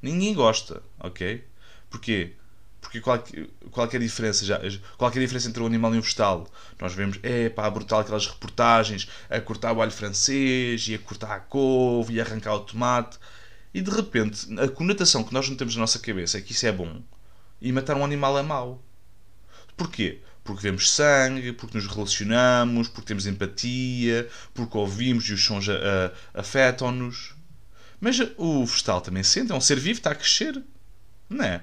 Ninguém 0.00 0.34
gosta, 0.34 0.82
ok? 0.98 1.44
Porquê? 1.88 2.32
Porque 2.80 3.00
qual, 3.00 3.22
qualquer 3.70 4.00
diferença 4.00 4.44
já, 4.44 4.60
qualquer 4.98 5.20
diferença 5.20 5.48
entre 5.48 5.62
um 5.62 5.66
animal 5.66 5.94
e 5.94 5.98
um 5.98 6.00
vegetal, 6.00 6.48
nós 6.80 6.92
vemos, 6.92 7.18
é 7.22 7.48
pá, 7.48 7.70
brutal 7.70 8.00
aquelas 8.00 8.26
reportagens 8.26 9.08
a 9.30 9.40
cortar 9.40 9.72
o 9.72 9.80
alho 9.80 9.92
francês 9.92 10.88
e 10.88 10.94
a 10.96 10.98
cortar 10.98 11.36
a 11.36 11.40
couve 11.40 12.14
e 12.14 12.20
a 12.20 12.24
arrancar 12.24 12.54
o 12.54 12.60
tomate. 12.60 13.18
E 13.72 13.80
de 13.80 13.90
repente, 13.90 14.46
a 14.60 14.68
conotação 14.68 15.22
que 15.22 15.32
nós 15.32 15.48
não 15.48 15.56
temos 15.56 15.76
na 15.76 15.82
nossa 15.82 16.00
cabeça 16.00 16.38
é 16.38 16.40
que 16.40 16.52
isso 16.52 16.66
é 16.66 16.72
bom 16.72 17.00
e 17.60 17.70
matar 17.70 17.96
um 17.96 18.04
animal 18.04 18.36
é 18.36 18.42
mau. 18.42 18.82
Porquê? 19.76 20.20
Porque 20.44 20.62
vemos 20.62 20.90
sangue, 20.90 21.52
porque 21.52 21.76
nos 21.76 21.86
relacionamos, 21.86 22.88
porque 22.88 23.08
temos 23.08 23.26
empatia, 23.26 24.28
porque 24.52 24.76
ouvimos 24.76 25.28
e 25.28 25.32
os 25.32 25.44
sons 25.44 25.66
afetam-nos. 26.34 27.34
Mas 28.00 28.18
o 28.36 28.64
vegetal 28.66 29.00
também 29.00 29.22
sente, 29.22 29.52
é 29.52 29.54
um 29.54 29.60
ser 29.60 29.78
vivo, 29.78 29.98
está 29.98 30.10
a 30.10 30.14
crescer. 30.14 30.60
Não 31.28 31.44
é? 31.44 31.62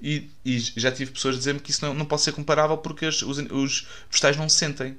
E, 0.00 0.30
e 0.44 0.58
já 0.58 0.92
tive 0.92 1.10
pessoas 1.10 1.36
a 1.36 1.38
dizer-me 1.38 1.60
que 1.60 1.70
isso 1.70 1.84
não, 1.84 1.92
não 1.92 2.04
pode 2.04 2.22
ser 2.22 2.32
comparável 2.32 2.78
porque 2.78 3.06
as, 3.06 3.22
os, 3.22 3.38
os 3.38 3.86
vegetais 4.10 4.36
não 4.36 4.48
sentem. 4.48 4.96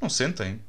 Não 0.00 0.08
sentem. 0.08 0.60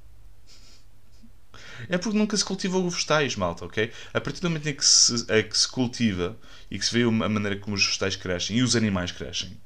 É 1.90 1.98
porque 1.98 2.18
nunca 2.18 2.36
se 2.38 2.46
cultivou 2.46 2.90
vegetais, 2.90 3.36
malta, 3.36 3.66
ok? 3.66 3.92
A 4.14 4.22
partir 4.22 4.42
do 4.42 4.50
momento 4.50 4.68
em 4.68 4.74
que 4.74 4.86
se, 4.86 5.26
que 5.26 5.58
se 5.58 5.68
cultiva 5.68 6.38
e 6.70 6.78
que 6.78 6.86
se 6.86 6.94
vê 6.94 7.04
a 7.04 7.12
maneira 7.12 7.58
como 7.58 7.76
os 7.76 7.86
vegetais 7.86 8.16
crescem 8.16 8.58
e 8.58 8.64
os 8.64 8.76
animais 8.76 9.12
crescem, 9.12 9.58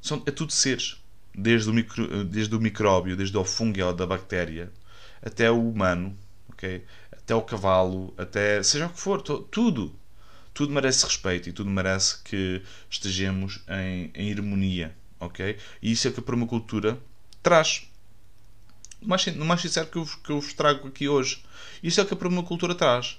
São, 0.00 0.22
é 0.26 0.30
tudo 0.30 0.52
seres. 0.52 1.00
Desde 1.36 1.68
o, 1.68 1.72
micro, 1.72 2.24
desde 2.24 2.54
o 2.54 2.60
micróbio, 2.60 3.16
desde 3.16 3.36
o 3.36 3.44
fungo 3.44 3.92
da 3.92 4.06
bactéria, 4.06 4.70
até 5.20 5.50
o 5.50 5.68
humano, 5.68 6.16
até 7.10 7.34
o 7.34 7.42
cavalo, 7.42 8.14
até 8.16 8.62
seja 8.62 8.86
o 8.86 8.90
que 8.90 9.00
for, 9.00 9.20
tudo. 9.22 9.94
Tudo 10.52 10.72
merece 10.72 11.04
respeito 11.04 11.48
e 11.48 11.52
tudo 11.52 11.68
merece 11.68 12.22
que 12.22 12.62
estejamos 12.88 13.60
em, 13.68 14.12
em 14.14 14.32
harmonia. 14.32 14.94
ok? 15.18 15.56
E 15.82 15.90
isso 15.90 16.06
é 16.06 16.12
que 16.12 16.20
a 16.20 16.22
permacultura 16.22 16.96
traz. 17.42 17.88
No 19.00 19.08
mais, 19.08 19.26
no 19.26 19.44
mais 19.44 19.60
sincero 19.60 19.88
que 19.88 19.98
eu, 19.98 20.06
que 20.06 20.30
eu 20.30 20.40
vos 20.40 20.52
trago 20.52 20.86
aqui 20.86 21.08
hoje. 21.08 21.44
Isso 21.82 22.00
é 22.00 22.04
o 22.04 22.06
que 22.06 22.14
a 22.14 22.16
permacultura 22.16 22.74
traz 22.74 23.18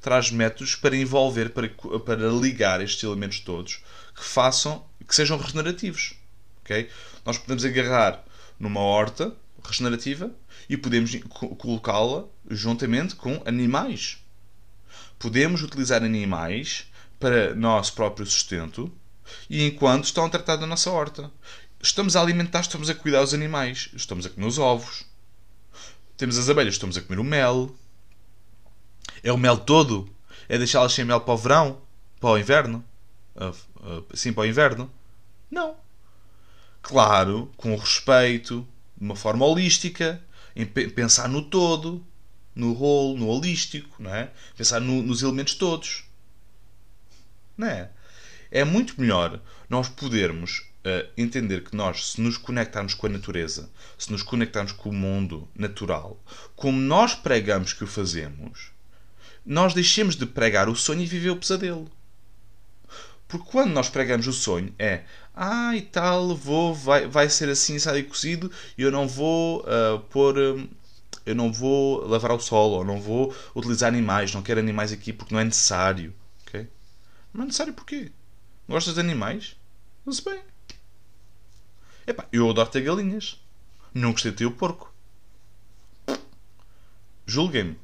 traz 0.00 0.30
métodos 0.30 0.74
para 0.74 0.96
envolver, 0.96 1.50
para, 1.50 1.68
para 2.00 2.28
ligar 2.28 2.80
estes 2.80 3.02
elementos 3.02 3.40
todos 3.40 3.82
que 4.14 4.24
façam, 4.24 4.84
que 5.06 5.14
sejam 5.14 5.36
regenerativos. 5.36 6.14
Okay? 6.62 6.88
Nós 7.24 7.38
podemos 7.38 7.64
agarrar 7.64 8.24
numa 8.58 8.80
horta 8.80 9.34
regenerativa 9.64 10.30
e 10.68 10.76
podemos 10.76 11.14
colocá-la 11.58 12.24
juntamente 12.48 13.14
com 13.14 13.42
animais. 13.44 14.18
Podemos 15.18 15.62
utilizar 15.62 16.02
animais 16.02 16.86
para 17.18 17.54
nosso 17.54 17.94
próprio 17.94 18.26
sustento 18.26 18.92
e 19.48 19.66
enquanto 19.66 20.04
estão 20.04 20.24
a 20.24 20.28
tratar 20.28 20.56
da 20.56 20.66
nossa 20.66 20.90
horta. 20.90 21.30
Estamos 21.80 22.16
a 22.16 22.20
alimentar, 22.20 22.60
estamos 22.60 22.88
a 22.90 22.94
cuidar 22.94 23.20
dos 23.20 23.34
animais, 23.34 23.90
estamos 23.94 24.26
a 24.26 24.30
comer 24.30 24.46
os 24.46 24.58
ovos. 24.58 25.04
Temos 26.16 26.38
as 26.38 26.48
abelhas, 26.48 26.74
estamos 26.74 26.96
a 26.96 27.02
comer 27.02 27.20
o 27.20 27.24
mel. 27.24 27.74
É 29.22 29.32
o 29.32 29.38
mel 29.38 29.58
todo? 29.58 30.08
É 30.48 30.58
deixá-las 30.58 30.92
sem 30.92 31.04
mel 31.04 31.20
para 31.20 31.34
o 31.34 31.38
verão? 31.38 31.80
Para 32.20 32.30
o 32.30 32.38
inverno? 32.38 32.84
Uh, 33.34 33.98
uh, 33.98 34.16
sim, 34.16 34.32
para 34.32 34.42
o 34.42 34.46
inverno? 34.46 34.90
Não. 35.50 35.76
Claro, 36.82 37.50
com 37.56 37.74
respeito, 37.76 38.66
de 38.96 39.04
uma 39.04 39.16
forma 39.16 39.44
holística, 39.44 40.22
em 40.54 40.64
pensar 40.64 41.28
no 41.28 41.42
todo, 41.42 42.04
no 42.54 42.72
rolo, 42.72 43.18
no 43.18 43.28
holístico, 43.28 44.02
não 44.02 44.14
é? 44.14 44.30
Pensar 44.56 44.80
no, 44.80 45.02
nos 45.02 45.22
elementos 45.22 45.54
todos. 45.54 46.04
Não 47.56 47.68
é? 47.68 47.90
É 48.50 48.64
muito 48.64 48.98
melhor 49.00 49.40
nós 49.68 49.88
podermos 49.88 50.60
uh, 50.60 51.10
entender 51.16 51.62
que 51.64 51.76
nós, 51.76 52.12
se 52.12 52.20
nos 52.20 52.38
conectarmos 52.38 52.94
com 52.94 53.06
a 53.06 53.10
natureza, 53.10 53.68
se 53.98 54.10
nos 54.10 54.22
conectarmos 54.22 54.72
com 54.72 54.88
o 54.88 54.94
mundo 54.94 55.48
natural, 55.54 56.18
como 56.54 56.80
nós 56.80 57.14
pregamos 57.14 57.72
que 57.72 57.84
o 57.84 57.86
fazemos, 57.86 58.70
nós 59.46 59.72
deixemos 59.72 60.16
de 60.16 60.26
pregar 60.26 60.68
o 60.68 60.74
sonho 60.74 61.02
e 61.02 61.06
viver 61.06 61.30
o 61.30 61.36
pesadelo. 61.36 61.88
Porque 63.28 63.48
quando 63.50 63.72
nós 63.72 63.88
pregamos 63.88 64.26
o 64.26 64.32
sonho 64.32 64.74
é 64.78 65.04
ah 65.34 65.76
e 65.76 65.82
tal, 65.82 66.34
vou, 66.34 66.74
vai, 66.74 67.06
vai 67.06 67.28
ser 67.28 67.48
assim, 67.48 67.78
sai 67.78 68.02
cozido 68.02 68.50
e 68.76 68.82
eu 68.82 68.90
não 68.90 69.06
vou 69.06 69.60
uh, 69.60 70.00
pôr. 70.10 70.36
Um, 70.38 70.68
eu 71.24 71.34
não 71.34 71.52
vou 71.52 72.06
lavar 72.06 72.30
o 72.30 72.38
solo, 72.38 72.76
ou 72.76 72.84
não 72.84 73.00
vou 73.00 73.34
utilizar 73.54 73.88
animais, 73.88 74.32
não 74.32 74.42
quero 74.42 74.60
animais 74.60 74.92
aqui 74.92 75.12
porque 75.12 75.34
não 75.34 75.40
é 75.40 75.44
necessário. 75.44 76.14
ok? 76.46 76.68
Não 77.34 77.42
é 77.42 77.46
necessário 77.46 77.74
porquê? 77.74 78.12
Gostas 78.68 78.94
de 78.94 79.00
animais? 79.00 79.56
Não-se 80.04 80.24
bem. 80.24 80.40
Epá, 82.06 82.26
eu 82.32 82.48
adoro 82.48 82.70
ter 82.70 82.82
galinhas. 82.82 83.40
Não 83.92 84.12
gostei 84.12 84.30
de 84.30 84.38
ter 84.38 84.46
o 84.46 84.52
porco. 84.52 84.92
Julguem-me. 87.26 87.76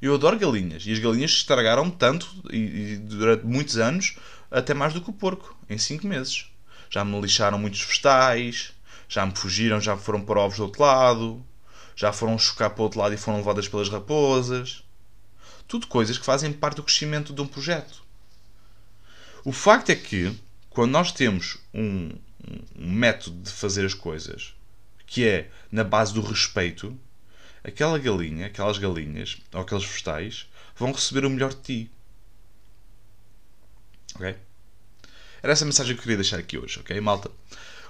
Eu 0.00 0.14
adoro 0.14 0.38
galinhas. 0.38 0.84
E 0.86 0.92
as 0.92 0.98
galinhas 0.98 1.32
estragaram-me 1.32 1.90
tanto, 1.90 2.28
e, 2.50 2.56
e, 2.56 2.96
durante 2.96 3.44
muitos 3.44 3.78
anos, 3.78 4.16
até 4.50 4.72
mais 4.72 4.94
do 4.94 5.00
que 5.00 5.10
o 5.10 5.12
porco, 5.12 5.56
em 5.68 5.76
5 5.76 6.06
meses. 6.06 6.46
Já 6.88 7.04
me 7.04 7.20
lixaram 7.20 7.58
muitos 7.58 7.82
vegetais, 7.82 8.72
já 9.08 9.26
me 9.26 9.36
fugiram, 9.36 9.80
já 9.80 9.96
foram 9.96 10.24
para 10.24 10.40
ovos 10.40 10.58
do 10.58 10.64
outro 10.64 10.82
lado, 10.82 11.44
já 11.96 12.12
foram 12.12 12.38
chocar 12.38 12.70
para 12.70 12.80
o 12.80 12.84
outro 12.84 13.00
lado 13.00 13.14
e 13.14 13.18
foram 13.18 13.38
levadas 13.38 13.68
pelas 13.68 13.88
raposas. 13.88 14.84
Tudo 15.66 15.86
coisas 15.86 16.16
que 16.16 16.24
fazem 16.24 16.52
parte 16.52 16.76
do 16.76 16.82
crescimento 16.82 17.32
de 17.32 17.40
um 17.40 17.46
projeto. 17.46 18.02
O 19.44 19.52
facto 19.52 19.90
é 19.90 19.96
que, 19.96 20.34
quando 20.70 20.92
nós 20.92 21.12
temos 21.12 21.58
um, 21.74 22.10
um 22.78 22.90
método 22.90 23.42
de 23.42 23.50
fazer 23.50 23.84
as 23.84 23.94
coisas 23.94 24.54
que 25.06 25.26
é 25.26 25.50
na 25.72 25.82
base 25.82 26.12
do 26.12 26.20
respeito, 26.20 26.96
aquela 27.68 27.98
galinha, 27.98 28.46
aquelas 28.46 28.78
galinhas 28.78 29.38
ou 29.52 29.60
aqueles 29.60 29.84
vegetais 29.84 30.46
vão 30.76 30.92
receber 30.92 31.24
o 31.24 31.30
melhor 31.30 31.50
de 31.50 31.60
ti. 31.60 31.90
Ok? 34.14 34.36
Era 35.42 35.52
essa 35.52 35.64
a 35.64 35.66
mensagem 35.66 35.94
que 35.94 36.00
eu 36.00 36.02
queria 36.02 36.16
deixar 36.16 36.38
aqui 36.38 36.58
hoje, 36.58 36.80
ok, 36.80 37.00
malta? 37.00 37.30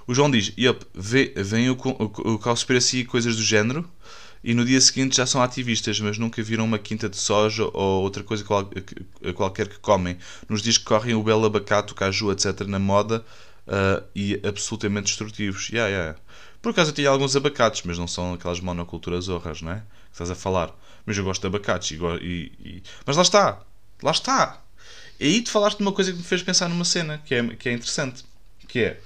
O 0.05 0.13
João 0.13 0.29
diz: 0.29 0.53
Yep, 0.57 0.85
vem 0.95 1.69
o, 1.69 1.73
o, 1.73 2.33
o 2.33 2.39
Conspiracy 2.39 2.99
e 2.99 3.05
coisas 3.05 3.35
do 3.35 3.43
género, 3.43 3.89
e 4.43 4.53
no 4.53 4.65
dia 4.65 4.79
seguinte 4.79 5.17
já 5.17 5.25
são 5.25 5.41
ativistas, 5.41 5.99
mas 5.99 6.17
nunca 6.17 6.41
viram 6.41 6.65
uma 6.65 6.79
quinta 6.79 7.09
de 7.09 7.17
soja 7.17 7.65
ou 7.73 8.03
outra 8.03 8.23
coisa 8.23 8.43
qual, 8.43 8.69
qualquer 9.35 9.67
que 9.67 9.79
comem. 9.79 10.17
Nos 10.47 10.61
dias 10.61 10.77
que 10.77 10.85
correm 10.85 11.13
o 11.15 11.23
belo 11.23 11.45
abacate, 11.45 11.91
o 11.91 11.95
caju, 11.95 12.31
etc., 12.31 12.61
na 12.61 12.79
moda 12.79 13.25
uh, 13.69 14.03
e 14.15 14.41
absolutamente 14.45 15.05
destrutivos. 15.05 15.69
Yeah, 15.69 15.89
yeah. 15.89 16.19
Por 16.61 16.71
acaso 16.71 16.89
eu 16.89 16.95
tinha 16.95 17.09
alguns 17.09 17.35
abacates, 17.35 17.83
mas 17.85 17.97
não 17.97 18.07
são 18.07 18.33
aquelas 18.33 18.59
monoculturas 18.59 19.29
horras, 19.29 19.61
não 19.61 19.71
é? 19.71 19.77
Que 19.77 20.13
estás 20.13 20.29
a 20.29 20.35
falar. 20.35 20.75
Mas 21.05 21.17
eu 21.17 21.23
gosto 21.23 21.41
de 21.41 21.47
abacates. 21.47 21.91
E, 21.91 22.51
e. 22.59 22.83
Mas 23.05 23.15
lá 23.15 23.21
está. 23.21 23.61
Lá 24.03 24.11
está. 24.11 24.61
E 25.19 25.25
aí 25.25 25.41
tu 25.41 25.51
falaste 25.51 25.77
de 25.77 25.83
uma 25.83 25.91
coisa 25.91 26.11
que 26.11 26.17
me 26.17 26.23
fez 26.23 26.41
pensar 26.43 26.67
numa 26.67 26.85
cena 26.85 27.17
que 27.19 27.35
é, 27.35 27.47
que 27.55 27.69
é 27.69 27.73
interessante. 27.73 28.25
Que 28.67 28.79
é, 28.79 28.99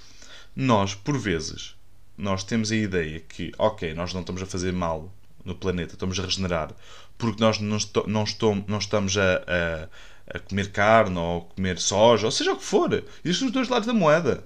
nós, 0.55 0.93
por 0.95 1.17
vezes, 1.17 1.75
nós 2.17 2.43
temos 2.43 2.71
a 2.71 2.75
ideia 2.75 3.19
que, 3.19 3.51
ok, 3.57 3.93
nós 3.93 4.13
não 4.13 4.21
estamos 4.21 4.41
a 4.41 4.45
fazer 4.45 4.71
mal 4.71 5.11
no 5.43 5.55
planeta, 5.55 5.93
estamos 5.93 6.19
a 6.19 6.23
regenerar, 6.23 6.71
porque 7.17 7.41
nós 7.41 7.59
não, 7.59 7.77
esto, 7.77 8.03
não, 8.07 8.23
não 8.67 8.77
estamos 8.77 9.17
a, 9.17 9.35
a, 9.47 10.37
a, 10.37 10.39
comer 10.39 10.71
carne 10.71 11.17
ou 11.17 11.41
comer 11.41 11.79
soja, 11.79 12.25
ou 12.25 12.31
seja 12.31 12.53
o 12.53 12.57
que 12.57 12.63
for. 12.63 13.03
Existem 13.23 13.47
os 13.47 13.53
dois 13.53 13.67
lados 13.67 13.87
da 13.87 13.93
moeda. 13.93 14.45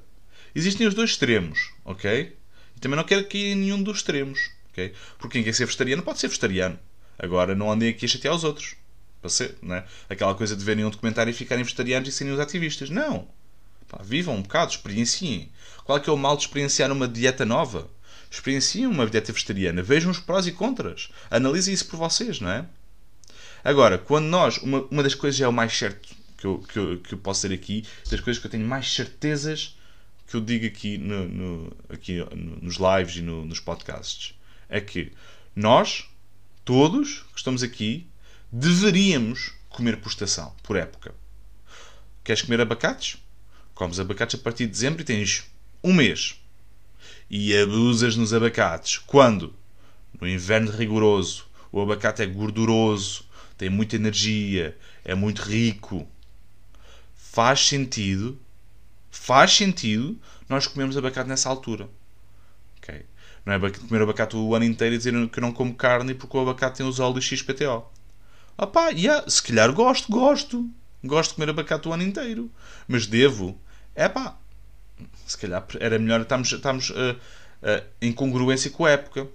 Existem 0.58 0.88
os 0.88 0.96
dois 0.96 1.12
extremos, 1.12 1.72
ok? 1.86 2.36
E 2.76 2.80
também 2.80 2.98
não 2.98 3.04
quero 3.04 3.28
cair 3.28 3.52
em 3.52 3.56
nenhum 3.56 3.84
dos 3.84 3.98
extremos, 3.98 4.50
ok? 4.72 4.92
Porque 5.20 5.38
quem 5.38 5.44
quer 5.44 5.54
ser 5.54 5.66
vegetariano 5.66 6.02
pode 6.02 6.18
ser 6.18 6.30
vegetariano. 6.30 6.80
Agora 7.20 7.54
não 7.54 7.72
andem 7.72 7.90
aqui 7.90 8.06
a 8.06 8.08
chatear 8.08 8.34
os 8.34 8.44
outros. 8.44 8.76
Para 9.22 9.30
ser, 9.30 9.56
não 9.62 9.76
é? 9.76 9.86
Aquela 10.10 10.34
coisa 10.34 10.56
de 10.56 10.66
verem 10.66 10.84
um 10.84 10.90
documentário 10.90 11.30
e 11.30 11.34
ficarem 11.34 11.64
vegetarianos 11.64 12.10
e 12.10 12.12
serem 12.12 12.34
os 12.34 12.40
ativistas. 12.40 12.90
Não! 12.90 13.28
Pá, 13.88 14.02
vivam 14.04 14.34
um 14.34 14.42
bocado, 14.42 14.72
experienciem. 14.72 15.52
Qual 15.84 16.00
é 16.00 16.02
que 16.02 16.10
é 16.10 16.14
o 16.14 16.18
mal 16.18 16.36
de 16.36 16.46
experienciar 16.46 16.92
uma 16.92 17.08
dieta 17.08 17.46
nova? 17.46 17.88
Experienciem 18.32 18.88
uma 18.88 19.06
dieta 19.06 19.32
vegetariana. 19.32 19.84
Vejam 19.84 20.10
os 20.10 20.20
prós 20.20 20.48
e 20.48 20.52
contras. 20.52 21.10
Analisem 21.30 21.72
isso 21.72 21.86
por 21.86 21.98
vocês, 21.98 22.40
não 22.40 22.50
é? 22.50 22.66
Agora, 23.64 24.00
quando 24.00 24.26
nós. 24.26 24.58
Uma, 24.58 24.82
uma 24.90 25.04
das 25.04 25.14
coisas 25.14 25.40
é 25.40 25.48
o 25.48 25.54
mais 25.54 25.78
certo 25.78 26.16
que 26.36 26.46
eu, 26.46 26.58
que, 26.58 26.80
eu, 26.80 26.98
que 27.00 27.14
eu 27.14 27.20
posso 27.20 27.44
dizer 27.44 27.54
aqui, 27.54 27.86
das 28.10 28.20
coisas 28.22 28.42
que 28.42 28.48
eu 28.48 28.52
tenho 28.52 28.66
mais 28.66 28.92
certezas 28.92 29.77
que 30.28 30.36
eu 30.36 30.42
digo 30.42 30.66
aqui, 30.66 30.98
no, 30.98 31.28
no 31.28 31.78
aqui 31.90 32.18
no, 32.18 32.58
nos 32.62 32.76
lives 32.76 33.16
e 33.16 33.22
no, 33.22 33.46
nos 33.46 33.62
podcasts 33.62 34.36
é 34.70 34.82
que 34.82 35.14
nós, 35.56 36.06
todos 36.66 37.24
que 37.32 37.38
estamos 37.38 37.64
aqui, 37.64 38.06
deveríamos 38.52 39.54
comer 39.70 39.98
por 39.98 40.10
estação, 40.10 40.54
por 40.62 40.76
época. 40.76 41.16
Queres 42.24 42.42
comer 42.42 42.60
abacates? 42.60 43.18
Comes 43.74 44.00
abacates 44.00 44.40
a 44.40 44.44
partir 44.44 44.66
de 44.66 44.72
dezembro 44.72 45.02
e 45.02 45.06
tens 45.06 45.46
um 45.84 45.94
mês. 45.94 46.36
E 47.30 47.56
abusas 47.56 48.18
nos 48.18 48.34
abacates. 48.34 48.98
Quando? 48.98 49.54
No 50.20 50.28
inverno 50.28 50.72
rigoroso. 50.72 51.46
O 51.72 51.82
abacate 51.82 52.22
é 52.22 52.26
gorduroso, 52.26 53.26
tem 53.58 53.70
muita 53.70 53.96
energia, 53.96 54.78
é 55.04 55.14
muito 55.14 55.42
rico. 55.42 56.08
Faz 57.16 57.68
sentido 57.68 58.40
faz 59.28 59.52
sentido 59.52 60.18
nós 60.48 60.68
comermos 60.68 60.96
abacate 60.96 61.28
nessa 61.28 61.50
altura. 61.50 61.90
Não 63.46 63.54
é 63.54 63.60
comer 63.72 64.02
abacate 64.02 64.36
o 64.36 64.54
ano 64.56 64.66
inteiro 64.66 64.96
e 64.96 64.98
dizer 64.98 65.14
que 65.30 65.40
eu 65.40 65.42
não 65.42 65.54
como 65.54 65.74
carne 65.74 66.14
porque 66.14 66.36
o 66.36 66.42
abacate 66.42 66.78
tem 66.78 66.86
os 66.86 67.00
óleos 67.00 67.24
XPTO. 67.24 67.86
Ah 68.58 68.90
yeah, 68.90 69.30
se 69.30 69.42
calhar 69.42 69.72
gosto, 69.72 70.12
gosto. 70.12 70.70
Gosto 71.02 71.30
de 71.30 71.36
comer 71.36 71.50
abacate 71.52 71.88
o 71.88 71.94
ano 71.94 72.04
inteiro. 72.04 72.52
Mas 72.90 73.08
devo. 73.08 73.58
É. 73.96 74.12
Se 75.26 75.38
calhar 75.38 75.66
era 75.80 75.98
melhor 75.98 76.22
estarmos, 76.22 76.52
estarmos 76.52 76.90
uh, 76.90 76.94
uh, 76.94 77.86
em 78.02 78.12
congruência 78.12 78.70
com 78.70 78.84
a 78.84 78.92
época. 78.92 79.28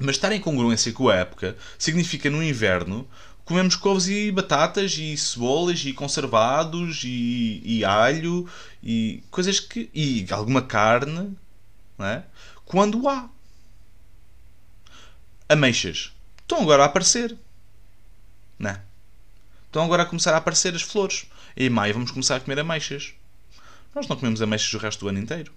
Mas 0.00 0.16
estar 0.16 0.32
em 0.32 0.40
congruência 0.40 0.92
com 0.92 1.08
a 1.08 1.14
época 1.14 1.56
significa 1.78 2.28
no 2.28 2.42
inverno 2.42 3.08
comemos 3.46 3.76
couves 3.76 4.08
e 4.08 4.30
batatas 4.30 4.98
e 4.98 5.16
cebolas 5.16 5.82
e 5.84 5.92
conservados 5.92 7.02
e, 7.04 7.62
e 7.64 7.84
alho 7.84 8.46
e 8.82 9.22
coisas 9.30 9.60
que. 9.60 9.88
e 9.94 10.26
alguma 10.30 10.60
carne, 10.60 11.34
não 11.96 12.06
é? 12.06 12.24
Quando 12.66 13.08
há. 13.08 13.30
Ameixas. 15.48 16.12
Estão 16.40 16.60
agora 16.60 16.82
a 16.82 16.86
aparecer. 16.86 17.36
Não 18.58 18.70
é? 18.70 18.82
Estão 19.66 19.84
agora 19.84 20.02
a 20.02 20.06
começar 20.06 20.34
a 20.34 20.38
aparecer 20.38 20.74
as 20.74 20.82
flores. 20.82 21.26
E 21.56 21.66
em 21.66 21.70
maio 21.70 21.94
vamos 21.94 22.10
começar 22.10 22.36
a 22.36 22.40
comer 22.40 22.58
ameixas. 22.58 23.14
Nós 23.94 24.08
não 24.08 24.16
comemos 24.16 24.42
ameixas 24.42 24.74
o 24.74 24.78
resto 24.78 25.00
do 25.00 25.08
ano 25.08 25.20
inteiro. 25.20 25.52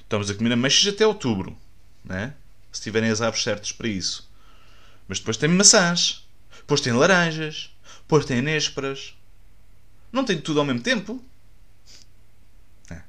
Estamos 0.00 0.30
a 0.30 0.34
comer 0.34 0.52
ameixas 0.52 0.92
até 0.92 1.06
outubro. 1.06 1.56
Não 2.02 2.16
é? 2.16 2.34
Se 2.72 2.80
tiverem 2.80 3.10
as 3.10 3.20
aves 3.20 3.42
certas 3.42 3.72
para 3.72 3.88
isso. 3.88 4.28
Mas 5.06 5.18
depois 5.18 5.36
tem 5.36 5.50
maçãs. 5.50 6.26
Depois 6.70 6.82
tem 6.82 6.92
laranjas. 6.92 7.74
Depois 8.02 8.24
tem 8.24 8.40
nésperas. 8.40 9.16
Não 10.12 10.24
tem 10.24 10.40
tudo 10.40 10.60
ao 10.60 10.64
mesmo 10.64 10.80
tempo. 10.80 11.20
É. 12.88 13.00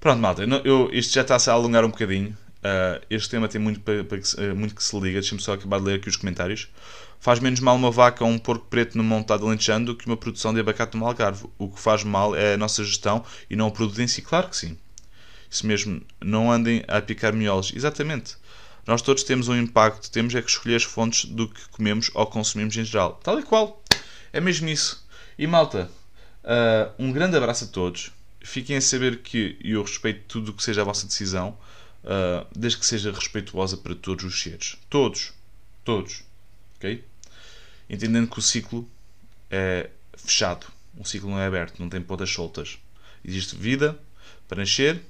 Pronto, 0.00 0.18
malta. 0.18 0.42
Eu, 0.64 0.90
isto 0.92 1.14
já 1.14 1.22
está-se 1.22 1.48
a 1.48 1.52
alongar 1.52 1.84
um 1.84 1.90
bocadinho. 1.90 2.36
Uh, 2.58 3.06
este 3.08 3.30
tema 3.30 3.46
tem 3.46 3.60
muito, 3.60 3.78
para, 3.78 4.02
para 4.02 4.18
que, 4.18 4.34
uh, 4.34 4.56
muito 4.56 4.74
que 4.74 4.82
se 4.82 4.98
liga. 4.98 5.20
Deixa-me 5.20 5.40
só 5.40 5.52
acabar 5.52 5.78
de 5.78 5.84
ler 5.84 5.94
aqui 5.94 6.08
os 6.08 6.16
comentários. 6.16 6.68
Faz 7.20 7.38
menos 7.38 7.60
mal 7.60 7.76
uma 7.76 7.92
vaca 7.92 8.24
ou 8.24 8.30
um 8.30 8.38
porco 8.38 8.66
preto 8.66 8.98
no 8.98 9.04
montado 9.04 9.46
alentejando 9.46 9.92
do 9.92 9.96
que 9.96 10.04
uma 10.06 10.16
produção 10.16 10.52
de 10.52 10.58
abacate 10.58 10.96
no 10.96 11.06
Algarve. 11.06 11.46
O 11.56 11.68
que 11.68 11.78
faz 11.80 12.02
mal 12.02 12.34
é 12.34 12.54
a 12.54 12.58
nossa 12.58 12.82
gestão 12.82 13.24
e 13.48 13.54
não 13.54 13.68
o 13.68 13.70
produto 13.70 14.02
em 14.02 14.08
si. 14.08 14.22
Claro 14.22 14.48
que 14.48 14.56
sim. 14.56 14.76
Isso 15.48 15.64
mesmo. 15.68 16.02
Não 16.20 16.50
andem 16.50 16.82
a 16.88 17.00
picar 17.00 17.32
miolos. 17.32 17.72
Exatamente. 17.76 18.36
Nós 18.86 19.00
todos 19.00 19.22
temos 19.22 19.48
um 19.48 19.56
impacto, 19.56 20.10
temos 20.10 20.34
é 20.34 20.42
que 20.42 20.50
escolher 20.50 20.76
as 20.76 20.82
fontes 20.82 21.24
do 21.24 21.48
que 21.48 21.68
comemos 21.68 22.10
ou 22.12 22.26
consumimos 22.26 22.76
em 22.76 22.84
geral. 22.84 23.18
Tal 23.22 23.38
e 23.40 23.42
qual. 23.42 23.82
É 24.32 24.40
mesmo 24.40 24.68
isso. 24.68 25.06
E 25.38 25.46
malta, 25.46 25.90
uh, 26.44 26.92
um 26.98 27.10
grande 27.10 27.36
abraço 27.36 27.64
a 27.64 27.68
todos. 27.68 28.10
Fiquem 28.42 28.76
a 28.76 28.80
saber 28.80 29.22
que 29.22 29.58
eu 29.64 29.82
respeito 29.82 30.24
tudo 30.28 30.50
o 30.50 30.54
que 30.54 30.62
seja 30.62 30.82
a 30.82 30.84
vossa 30.84 31.06
decisão, 31.06 31.56
uh, 32.04 32.46
desde 32.54 32.78
que 32.78 32.84
seja 32.84 33.10
respeituosa 33.10 33.78
para 33.78 33.94
todos 33.94 34.24
os 34.24 34.42
seres. 34.42 34.76
Todos. 34.90 35.32
Todos. 35.82 36.22
Ok? 36.76 37.02
Entendendo 37.88 38.28
que 38.28 38.38
o 38.38 38.42
ciclo 38.42 38.86
é 39.50 39.88
fechado. 40.14 40.66
Um 40.98 41.04
ciclo 41.04 41.30
não 41.30 41.38
é 41.38 41.46
aberto, 41.46 41.80
não 41.80 41.88
tem 41.88 42.02
pontas 42.02 42.30
soltas. 42.30 42.78
Existe 43.24 43.56
vida 43.56 43.98
para 44.46 44.58
nascer, 44.58 45.00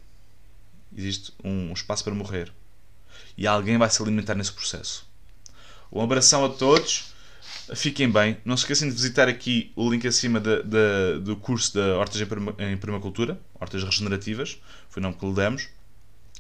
existe 0.97 1.33
um 1.43 1.73
espaço 1.73 2.05
para 2.05 2.15
morrer 2.15 2.53
e 3.37 3.47
alguém 3.47 3.79
vai 3.79 3.91
se 3.91 4.03
alimentar 4.03 4.35
nesse 4.35 4.53
processo. 4.53 5.07
Um 5.93 6.01
abração 6.01 6.45
a 6.45 6.49
todos, 6.49 7.15
fiquem 7.75 8.11
bem. 8.11 8.37
Não 8.45 8.57
se 8.57 8.65
esqueçam 8.65 8.89
de 8.89 8.95
visitar 8.95 9.29
aqui 9.29 9.73
o 9.77 9.91
link 9.91 10.07
acima 10.07 10.41
de, 10.41 10.63
de, 10.63 11.21
do 11.21 11.37
curso 11.37 11.75
da 11.75 11.97
Hortas 11.97 12.21
em 12.21 12.77
Permacultura, 12.77 13.41
Hortas 13.61 13.83
Regenerativas, 13.83 14.59
foi 14.89 15.01
o 15.01 15.05
nome 15.05 15.17
que 15.17 15.27
lhe 15.27 15.35
demos. 15.35 15.69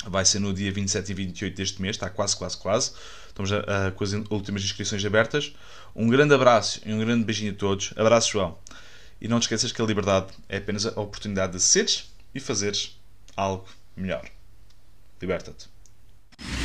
Vai 0.07 0.25
ser 0.25 0.39
no 0.39 0.53
dia 0.53 0.71
27 0.71 1.13
e 1.13 1.15
28 1.15 1.57
deste 1.57 1.81
mês, 1.81 1.97
está 1.97 2.11
quase, 2.11 2.37
quase, 2.37 2.57
quase. 2.59 2.93
Estamos 3.29 3.53
a, 3.53 3.89
a, 3.89 3.91
com 3.93 4.05
as 4.05 4.13
últimas 4.13 4.63
inscrições 4.63 5.05
abertas. 5.05 5.55
Um 5.95 6.09
grande 6.09 6.35
abraço 6.35 6.81
e 6.85 6.93
um 6.93 6.99
grande 6.99 7.25
beijinho 7.25 7.53
a 7.53 7.55
todos. 7.55 7.93
Abraço, 7.97 8.33
João. 8.33 8.59
E 9.21 9.29
não 9.29 9.39
te 9.39 9.45
esqueças 9.45 9.73
que 9.73 9.81
a 9.81 9.85
liberdade 9.85 10.27
é 10.49 10.59
apenas 10.59 10.85
a 10.85 11.01
oportunidade 11.01 11.53
de 11.53 11.61
seres 11.61 12.13
e 12.35 12.41
fazeres 12.41 13.01
algo 13.37 13.67
melhor. 13.97 14.29
Liberta-te. 15.23 15.74
Thank 16.39 16.65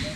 you. 0.04 0.15